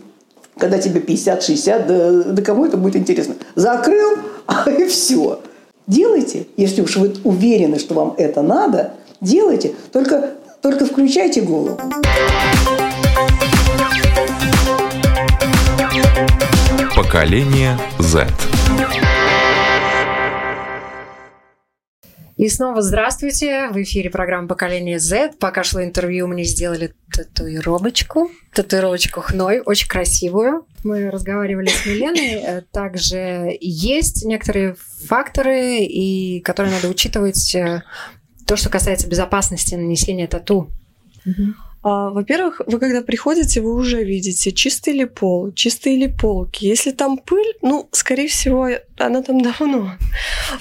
[0.59, 3.35] когда тебе 50-60, да, да кому это будет интересно?
[3.55, 5.39] Закрыл, а и все.
[5.87, 11.79] Делайте, если уж вы уверены, что вам это надо, делайте, только, только включайте голову.
[17.01, 18.27] Поколение Z.
[22.35, 23.69] И снова здравствуйте.
[23.69, 25.31] В эфире программа «Поколение Z».
[25.39, 28.29] Пока шло интервью, мне сделали татуировочку.
[28.53, 30.65] Татуировочку хной, очень красивую.
[30.83, 32.33] Мы разговаривали с Миленой.
[32.33, 34.75] Э, также есть некоторые
[35.07, 37.55] факторы, и которые надо учитывать.
[37.55, 37.83] Э,
[38.45, 40.69] то, что касается безопасности нанесения тату.
[41.25, 41.53] Угу.
[41.81, 46.65] А, во-первых, вы когда приходите, вы уже видите, чистый ли пол, чистые ли полки.
[46.65, 48.67] Если там пыль, ну, скорее всего,
[49.05, 49.93] она там давно.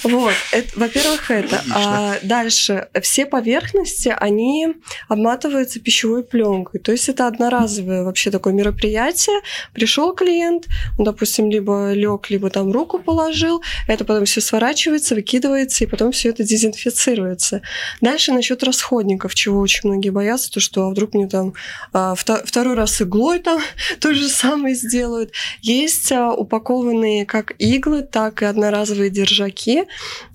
[0.03, 0.35] Вот,
[0.77, 1.63] во-первых, это.
[1.75, 4.75] А дальше, все поверхности, они
[5.09, 6.81] обматываются пищевой пленкой.
[6.81, 9.41] То есть это одноразовое вообще такое мероприятие.
[9.73, 10.67] Пришел клиент,
[10.99, 16.13] он, допустим, либо лег, либо там руку положил, это потом все сворачивается, выкидывается, и потом
[16.13, 17.63] все это дезинфицируется.
[18.01, 21.55] Дальше насчет расходников, чего очень многие боятся, то что а вдруг мне там
[21.93, 23.61] а, второй раз иглой там
[24.01, 25.33] то же самое сделают.
[25.61, 29.85] Есть а, упакованные как иглы, так так и одноразовые держаки.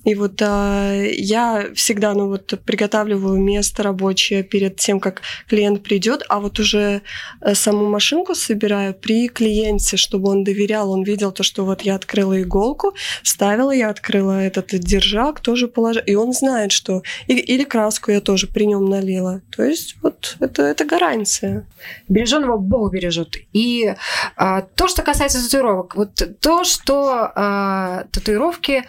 [0.03, 6.23] И вот а, я всегда, ну вот, приготавливаю место рабочее перед тем, как клиент придет,
[6.29, 7.01] а вот уже
[7.41, 11.95] э, саму машинку собираю при клиенте, чтобы он доверял, он видел то, что вот я
[11.95, 17.01] открыла иголку, вставила, я открыла этот держак, тоже положила, и он знает, что...
[17.27, 19.41] И, или краску я тоже при нем налила.
[19.55, 21.65] То есть вот это, это гарантия.
[22.09, 23.37] Береженого Бог бережет.
[23.53, 23.93] И
[24.35, 28.83] а, то, что касается татуировок, вот то, что а, татуировки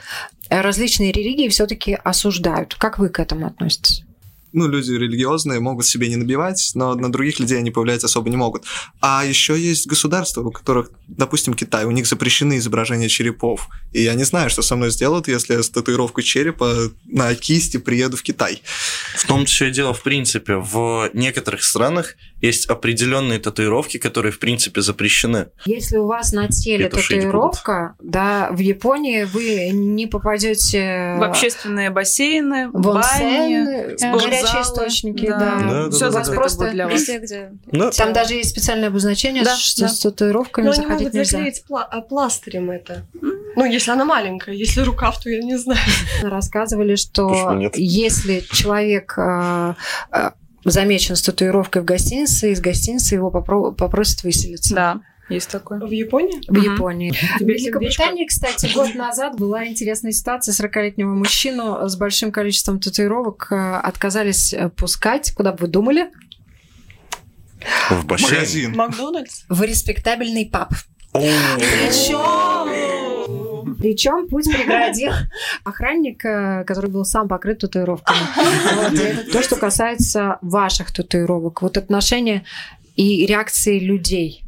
[0.48, 2.74] различные религии все-таки осуждают.
[2.74, 4.04] Как вы к этому относитесь?
[4.54, 8.37] ну, люди религиозные могут себе не набивать, но на других людей они повлиять особо не
[8.37, 8.64] могут.
[9.00, 13.68] А еще есть государства, у которых, допустим, Китай, у них запрещены изображения черепов.
[13.92, 17.78] И я не знаю, что со мной сделают, если я с татуировкой черепа на кисти
[17.78, 18.62] приеду в Китай.
[19.16, 24.83] В том числе дело, в принципе, в некоторых странах есть определенные татуировки, которые, в принципе,
[24.83, 25.48] запрещены.
[25.64, 32.68] Если у вас на теле татуировка, да, в Японии вы не попадете в общественные бассейны,
[32.68, 35.38] в бани, горячие источники, да.
[35.38, 35.85] да.
[35.85, 36.33] да, Все да, да, да.
[36.33, 36.94] просто для вас.
[37.00, 37.52] Везде, где...
[37.66, 37.90] Да.
[37.90, 39.88] Там даже есть специальное обозначение, да, что да.
[39.88, 41.38] с татуировками Но заходить они могут нельзя.
[41.38, 43.07] заклеить пла- а, пластырем это.
[43.57, 45.80] Ну, если она маленькая, если рукав, то я не знаю.
[46.22, 49.76] Рассказывали, что если человек а,
[50.11, 54.74] а, замечен с татуировкой в гостинице, из гостиницы его попро- попросят выселиться.
[54.74, 55.00] Да.
[55.31, 55.81] Есть такое.
[55.81, 56.40] В Японии?
[56.48, 57.12] В Японии.
[57.38, 60.53] В Великобритании, кстати, год назад была интересная ситуация.
[60.53, 65.33] 40-летнего мужчину с большим количеством татуировок э, отказались э, пускать.
[65.33, 66.11] Куда бы вы думали?
[67.88, 68.33] В бассейн.
[68.35, 68.77] Магазин.
[68.77, 69.44] Макдональдс?
[69.48, 70.74] В респектабельный паб.
[71.12, 72.84] Причем
[73.85, 75.12] причем путь преградил
[75.64, 78.18] охранник, э, который был сам покрыт татуировками.
[78.75, 81.61] Вот, то, что касается ваших татуировок.
[81.61, 82.44] Вот отношения
[82.97, 84.42] и реакции людей.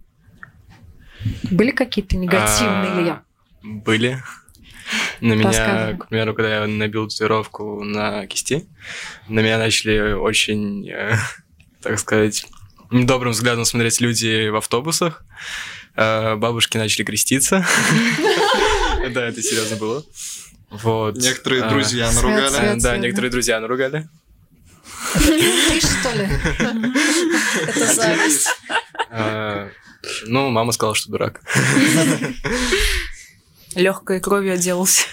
[1.50, 3.12] Были какие-то негативные?
[3.12, 3.22] А,
[3.62, 4.22] были.
[5.20, 8.66] На меня, к примеру, когда я набил татуировку на кисти,
[9.28, 11.16] на меня начали очень, э,
[11.82, 12.46] так сказать,
[12.90, 15.26] добрым взглядом смотреть люди в автобусах.
[15.94, 17.66] Э, бабушки начали креститься.
[19.14, 20.04] Да, это серьезно было.
[20.70, 21.16] Вот.
[21.16, 22.80] Некоторые друзья наругали.
[22.80, 24.08] Да, некоторые друзья наругали.
[25.14, 26.28] Ты что ли?
[27.66, 28.48] Это зависть.
[30.26, 31.40] Ну, мама сказала, что дурак.
[33.74, 35.04] Легкой кровью отделался.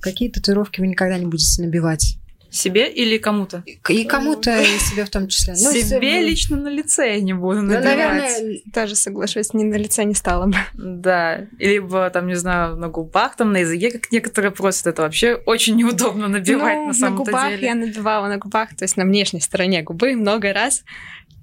[0.00, 2.16] Какие татуировки вы никогда не будете набивать?
[2.50, 3.62] Себе или кому-то?
[3.88, 5.54] И кому-то, и себе в том числе.
[5.54, 7.84] Ну, себе лично на лице я не буду набивать.
[7.84, 10.56] Ну, наверное, тоже соглашусь, ни на лице не стала бы.
[10.74, 11.46] Да.
[11.58, 14.86] Либо, там, не знаю, на губах, там, на языке, как некоторые просят.
[14.86, 17.36] Это вообще очень неудобно набивать ну, на самом-то деле.
[17.36, 17.66] на губах деле.
[17.66, 20.84] я набивала на губах, то есть на внешней стороне губы много раз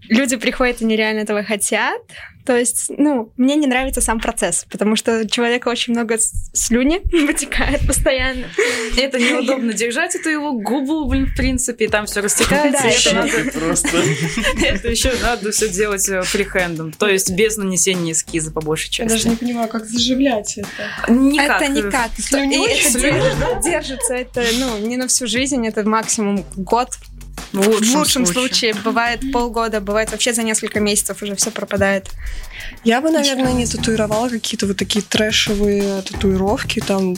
[0.10, 2.02] люди приходят и нереально этого хотят.
[2.46, 6.18] То есть, ну, мне не нравится сам процесс, потому что у человека очень много
[6.54, 8.46] слюни вытекает постоянно.
[8.96, 12.84] Это неудобно держать эту его губу, блин, в принципе, и там все растекается.
[12.84, 13.98] Да, это, надо, Просто.
[14.64, 19.06] это еще надо все делать э, фрихендом, то есть без нанесения эскиза по большей Я
[19.06, 19.30] даже части.
[19.30, 21.12] не понимаю, как заживлять это.
[21.12, 21.64] Никак.
[21.64, 22.12] Это никак.
[22.20, 22.68] Слюнёй?
[22.70, 26.90] И это Слюнёй, держ- держится, это, ну, не на всю жизнь, это максимум год.
[27.62, 28.34] В лучшем, В лучшем случае.
[28.74, 32.08] случае бывает полгода, бывает вообще за несколько месяцев уже все пропадает.
[32.84, 37.16] Я бы, наверное, не татуировала какие-то вот такие трэшевые татуировки, там,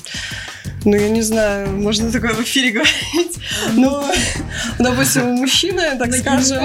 [0.85, 3.37] ну, я не знаю, можно такое в эфире говорить,
[3.73, 4.09] но,
[4.79, 6.63] допустим, у мужчины, так скажем,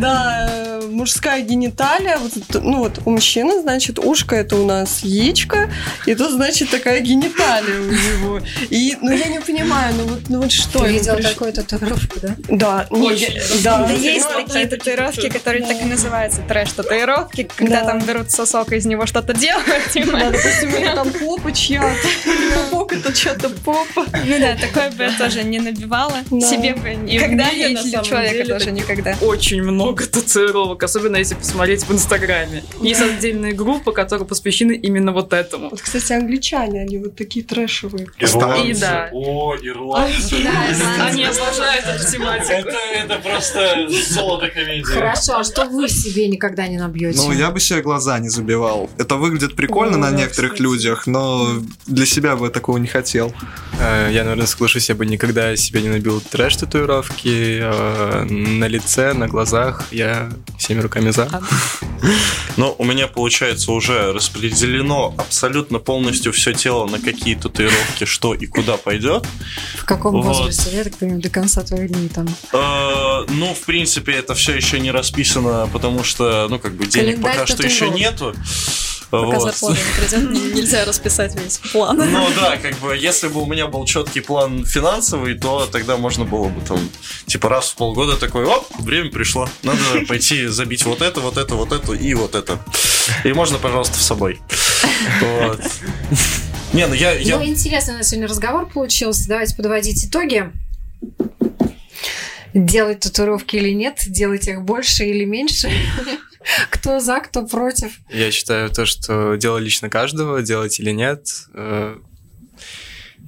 [0.00, 2.32] да, э, мужская гениталия, вот,
[2.62, 5.70] ну, вот у мужчины, значит, ушко это у нас яичко,
[6.06, 8.40] и тут, значит, такая гениталия у него.
[8.70, 10.80] И, ну, я не понимаю, ну, вот, ну, вот что?
[10.80, 12.36] Ты приш- такую татуировку, да?
[12.48, 13.62] Да, Очень.
[13.62, 13.86] да.
[13.86, 17.86] Да, есть такие татуировки, которые так и называются трэш-татуировки, когда Да.
[17.86, 19.90] там берут сосок и из него что-то делают.
[19.92, 20.12] типа.
[20.12, 22.70] Да, допустим, там попа чья-то.
[22.70, 24.06] Попа это чья-то попа.
[24.24, 26.18] Ну да, такое бы я тоже не набивала.
[26.30, 29.16] Себе бы никогда, мире, и на для самом человека деле, тоже никогда.
[29.20, 32.62] Очень много татуировок, особенно если посмотреть в Инстаграме.
[32.80, 35.70] Есть отдельные группы, которые посвящены именно вот этому.
[35.70, 38.06] Вот, кстати, англичане, они вот такие трэшевые.
[38.18, 39.08] И да.
[39.12, 40.36] О, ирландцы.
[41.00, 42.68] Они обожают эту тематику.
[42.94, 44.82] Это, просто золото комедии.
[44.82, 47.18] Хорошо, а что вы себе никогда не набьете?
[47.18, 48.90] Ну, я бы себе глаза не забивал.
[48.98, 50.62] Это выглядит прикольно на некоторых кстати.
[50.62, 53.32] людях, но для себя бы такого не хотел.
[53.80, 59.28] Э, Я, наверное, соглашусь, я бы никогда себе не набил трэш-татуировки э, на лице, на
[59.28, 59.84] глазах.
[59.90, 61.28] Я всеми руками за.
[62.56, 68.46] Но у меня, получается, уже распределено абсолютно полностью все тело на какие татуировки, что и
[68.46, 69.26] куда пойдет.
[69.78, 70.24] В каком Вот.
[70.24, 70.76] возрасте?
[70.76, 72.26] Я так понимаю, до конца твоей дней там.
[72.72, 77.16] Э, Ну, в принципе, это все еще не расписано, потому что, ну, как бы денег
[77.16, 78.34] Календарь пока что еще нету.
[79.10, 79.42] Пока Вот.
[79.42, 81.98] зарплата не придет, нельзя расписать весь план.
[81.98, 86.24] Ну да, как бы, если бы у меня был четкий план финансовый, то тогда можно
[86.24, 86.88] было бы там,
[87.26, 91.54] типа, раз в полгода такой, оп, время пришло, надо пойти забить вот это, вот это,
[91.56, 92.58] вот это и вот это.
[93.24, 94.40] И можно, пожалуйста, в собой.
[95.20, 95.60] Вот.
[96.72, 97.12] Не, ну я...
[97.12, 99.28] я- Ну, интересный у нас сегодня разговор получился.
[99.28, 100.50] Давайте подводить итоги.
[102.54, 105.70] Делать татуировки или нет, делать их больше или меньше.
[106.70, 107.92] Кто за, кто против.
[108.10, 111.24] Я считаю то, что дело лично каждого, делать или нет.
[111.54, 111.96] э,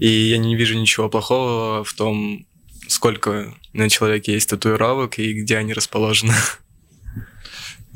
[0.01, 2.45] И я не вижу ничего плохого в том,
[2.89, 6.35] сколько на человеке есть татуировок и где они расположены.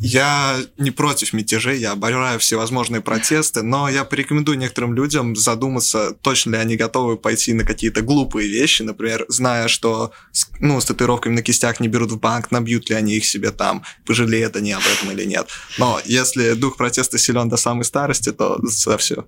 [0.01, 6.53] Я не против мятежей, я обожаю всевозможные протесты, но я порекомендую некоторым людям задуматься, точно
[6.53, 10.13] ли они готовы пойти на какие-то глупые вещи, например, зная, что
[10.61, 13.83] ну, с татуировками на кистях не берут в банк, набьют ли они их себе там,
[14.07, 15.49] пожалеют они об этом или нет.
[15.79, 19.27] Но если дух протеста силен до самой старости, то за все.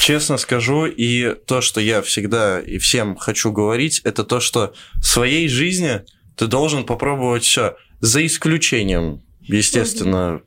[0.00, 5.06] Честно скажу, и то, что я всегда и всем хочу говорить, это то, что в
[5.06, 6.02] своей жизни
[6.36, 10.40] ты должен попробовать все, за исключением, естественно,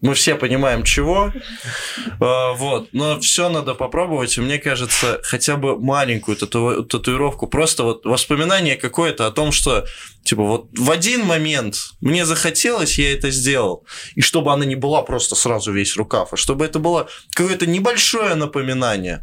[0.00, 1.32] мы все понимаем чего,
[2.20, 7.84] А, вот, но все надо попробовать, и мне кажется, хотя бы маленькую тату- татуировку, просто
[7.84, 9.86] вот воспоминание какое-то о том, что,
[10.24, 13.84] типа, вот в один момент мне захотелось, я это сделал,
[14.14, 18.34] и чтобы она не была просто сразу весь рукав, а чтобы это было какое-то небольшое
[18.34, 19.22] напоминание.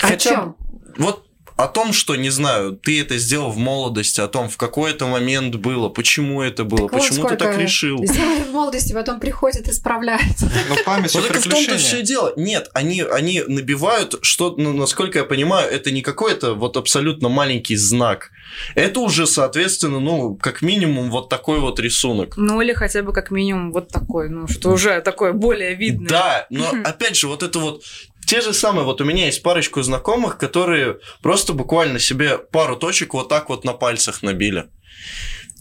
[0.00, 0.56] О чем?
[0.96, 1.29] Вот
[1.60, 5.06] о том, что, не знаю, ты это сделал в молодости, о том, в какой это
[5.06, 7.98] момент было, почему это было, Так вот почему ты так решил.
[8.06, 10.50] Сделали в молодости, потом приходит и справляется.
[10.70, 12.32] Но память Вот в том-то все дело.
[12.36, 17.76] Нет, они, они набивают, что, ну, насколько я понимаю, это не какой-то вот абсолютно маленький
[17.76, 18.30] знак.
[18.74, 22.36] Это уже, соответственно, ну, как минимум вот такой вот рисунок.
[22.36, 26.08] Ну или хотя бы как минимум вот такой, ну что уже такое более видное.
[26.08, 27.82] Да, но опять же, вот это вот
[28.30, 33.12] те же самые, вот у меня есть парочку знакомых, которые просто буквально себе пару точек
[33.12, 34.66] вот так вот на пальцах набили.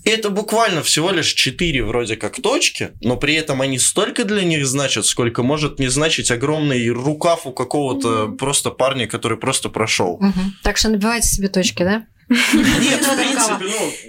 [0.04, 4.44] И это буквально всего лишь четыре вроде как точки, но при этом они столько для
[4.44, 10.20] них значат, сколько может не значить огромный рукав у какого-то просто парня, который просто прошел.
[10.22, 10.54] Мгм.
[10.62, 12.06] Так что набивайте себе точки, да?
[12.30, 13.66] Нет, в принципе,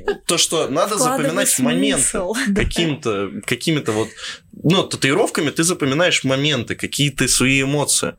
[0.07, 2.35] ну, то, что надо запоминать момент смысл.
[2.55, 4.09] каким-то, какими-то вот,
[4.53, 8.17] ну, татуировками ты запоминаешь моменты, какие-то свои эмоции.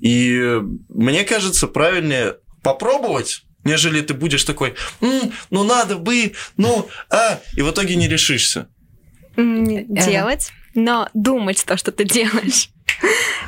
[0.00, 6.88] И э, мне кажется, правильнее попробовать, нежели ты будешь такой, «М, ну надо бы, ну,
[7.10, 8.68] а, и в итоге не решишься.
[9.36, 10.04] Эра.
[10.04, 12.70] делать, но думать то, что ты делаешь.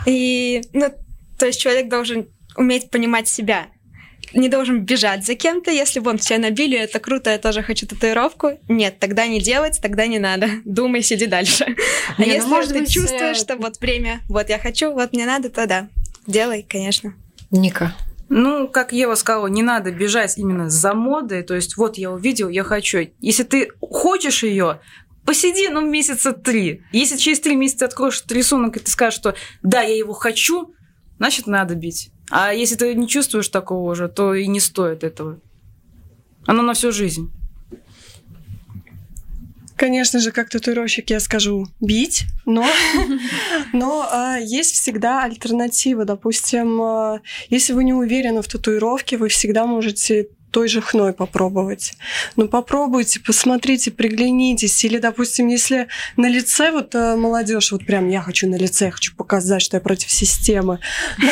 [0.06, 0.92] И, ну,
[1.38, 3.68] то есть человек должен уметь понимать себя.
[4.34, 5.70] Не должен бежать за кем-то.
[5.70, 8.58] Если вон все набили, это круто, я тоже хочу татуировку.
[8.68, 10.48] Нет, тогда не делать, тогда не надо.
[10.64, 11.76] Думай, сиди дальше.
[12.16, 14.92] А Не, ну, если может ты быть, чувствуешь, э, что вот время, вот я хочу,
[14.92, 15.88] вот мне надо, то да.
[16.26, 17.14] Делай, конечно.
[17.50, 17.94] Ника.
[18.28, 21.42] Ну, как Ева сказала, не надо бежать именно за модой.
[21.42, 23.08] То есть, вот я увидел, я хочу.
[23.20, 24.80] Если ты хочешь ее,
[25.24, 26.82] посиди, ну, месяца три.
[26.92, 30.74] Если через три месяца откроешь рисунок, и ты скажешь, что да, я его хочу,
[31.18, 32.10] значит, надо бить.
[32.30, 35.40] А если ты не чувствуешь такого же, то и не стоит этого.
[36.46, 37.30] Оно на всю жизнь.
[39.76, 42.64] Конечно же, как татуировщик я скажу бить, но,
[43.72, 46.04] но а, есть всегда альтернатива.
[46.04, 51.94] Допустим, а, если вы не уверены в татуировке, вы всегда можете той же хной попробовать.
[52.36, 54.84] Ну, попробуйте, посмотрите, приглянитесь.
[54.84, 58.90] Или, допустим, если на лице вот э, молодежь, вот прям я хочу на лице, я
[58.92, 60.78] хочу показать, что я против системы.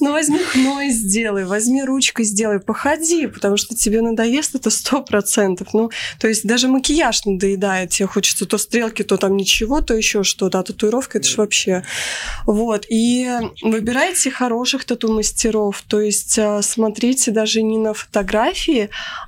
[0.00, 5.68] Ну, возьми хной сделай, возьми ручкой сделай, походи, потому что тебе надоест это сто процентов.
[5.72, 5.90] Ну,
[6.20, 10.58] то есть даже макияж надоедает, тебе хочется то стрелки, то там ничего, то еще что-то,
[10.58, 11.84] а татуировка это же вообще.
[12.46, 13.30] Вот, и
[13.62, 18.47] выбирайте хороших тату-мастеров, то есть э, смотрите даже не на фотографии,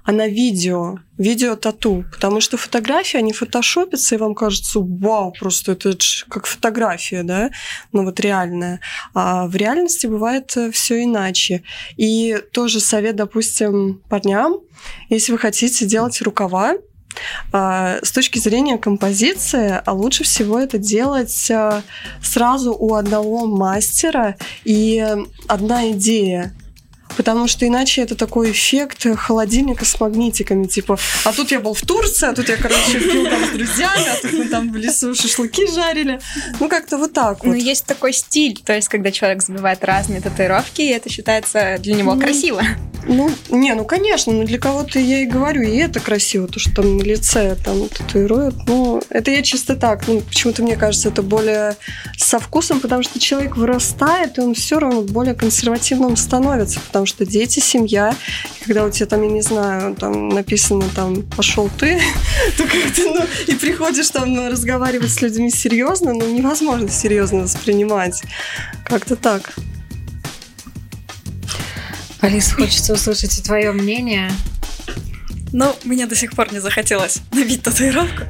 [0.04, 5.96] а на видео, видео-тату, потому что фотографии, они фотошопятся, и вам кажется, вау, просто это
[6.28, 7.50] как фотография, да,
[7.92, 8.80] ну вот реальная.
[9.14, 11.62] А в реальности бывает все иначе.
[11.96, 14.60] И тоже совет, допустим, парням,
[15.08, 16.76] если вы хотите делать рукава,
[17.52, 21.82] а, с точки зрения композиции, а лучше всего это делать а,
[22.22, 25.04] сразу у одного мастера и
[25.48, 26.54] одна идея.
[27.20, 30.64] Потому что иначе это такой эффект холодильника с магнитиками.
[30.64, 34.06] Типа, а тут я был в Турции, а тут я, короче, пил там с друзьями,
[34.10, 36.18] а тут мы там в лесу шашлыки жарили.
[36.60, 37.58] Ну, как-то вот так Ну, вот.
[37.58, 42.14] есть такой стиль, то есть, когда человек забивает разные татуировки, и это считается для него
[42.14, 42.62] Ну, красиво.
[43.06, 46.76] Ну, не, ну, конечно, ну, для кого-то я и говорю, и это красиво, то, что
[46.76, 48.54] там на лице там татуируют.
[48.66, 50.06] Ну, это я чисто так.
[50.08, 51.76] Ну, почему-то мне кажется, это более
[52.16, 57.09] со вкусом, потому что человек вырастает, и он все равно более консервативным становится, потому что
[57.18, 58.14] дети, семья,
[58.61, 62.00] и когда у тебя там, я не знаю, там написано там «пошел ты»,
[62.56, 68.22] то как-то, ну, и приходишь там ну, разговаривать с людьми серьезно, ну, невозможно серьезно воспринимать.
[68.84, 69.54] Как-то так.
[72.20, 74.30] Алис, хочется услышать и твое мнение.
[75.52, 78.24] Ну, мне до сих пор не захотелось набить татуировку.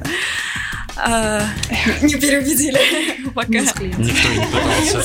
[0.95, 1.43] А,
[2.01, 2.79] не переубедили
[3.35, 3.47] пока.
[3.47, 5.03] Никто не пытался.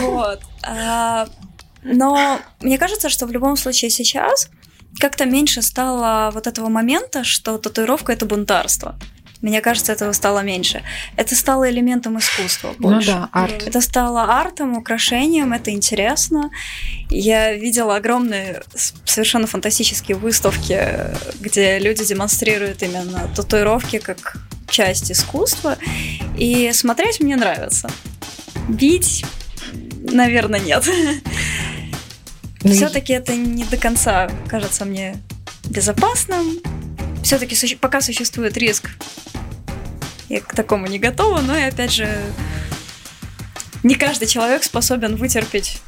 [0.00, 0.40] Вот.
[0.62, 1.28] А,
[1.84, 4.48] Но мне кажется, что в любом случае сейчас
[4.98, 8.96] как-то меньше стало вот этого момента, что татуировка это бунтарство.
[9.42, 10.82] Мне кажется, этого стало меньше.
[11.16, 13.08] Это стало элементом искусства Ну больше.
[13.08, 13.64] да, арт.
[13.66, 16.50] Это стало артом, украшением, это интересно.
[17.10, 18.62] Я видела огромные
[19.04, 20.80] совершенно фантастические выставки,
[21.40, 24.38] где люди демонстрируют именно татуировки как
[24.70, 25.76] часть искусства.
[26.38, 27.90] И смотреть мне нравится.
[28.68, 29.26] Бить,
[30.10, 30.88] наверное, нет.
[32.64, 35.16] Ну и- Все-таки это не до конца кажется мне
[35.64, 36.58] безопасным.
[37.22, 38.90] Все-таки пока существует риск.
[40.28, 42.08] Я к такому не готова, но и опять же,
[43.82, 45.80] не каждый человек способен вытерпеть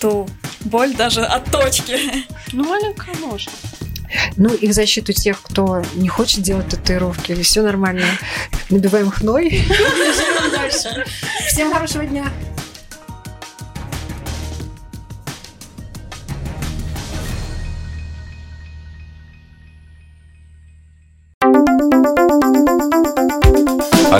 [0.00, 0.28] ту
[0.60, 1.96] боль даже от точки.
[2.54, 3.50] Ну, маленькая может.
[4.36, 8.04] Ну и в защиту тех, кто не хочет делать татуировки, или все нормально,
[8.68, 9.48] набиваем хной.
[9.48, 9.62] и.
[11.48, 12.30] Всем хорошего дня.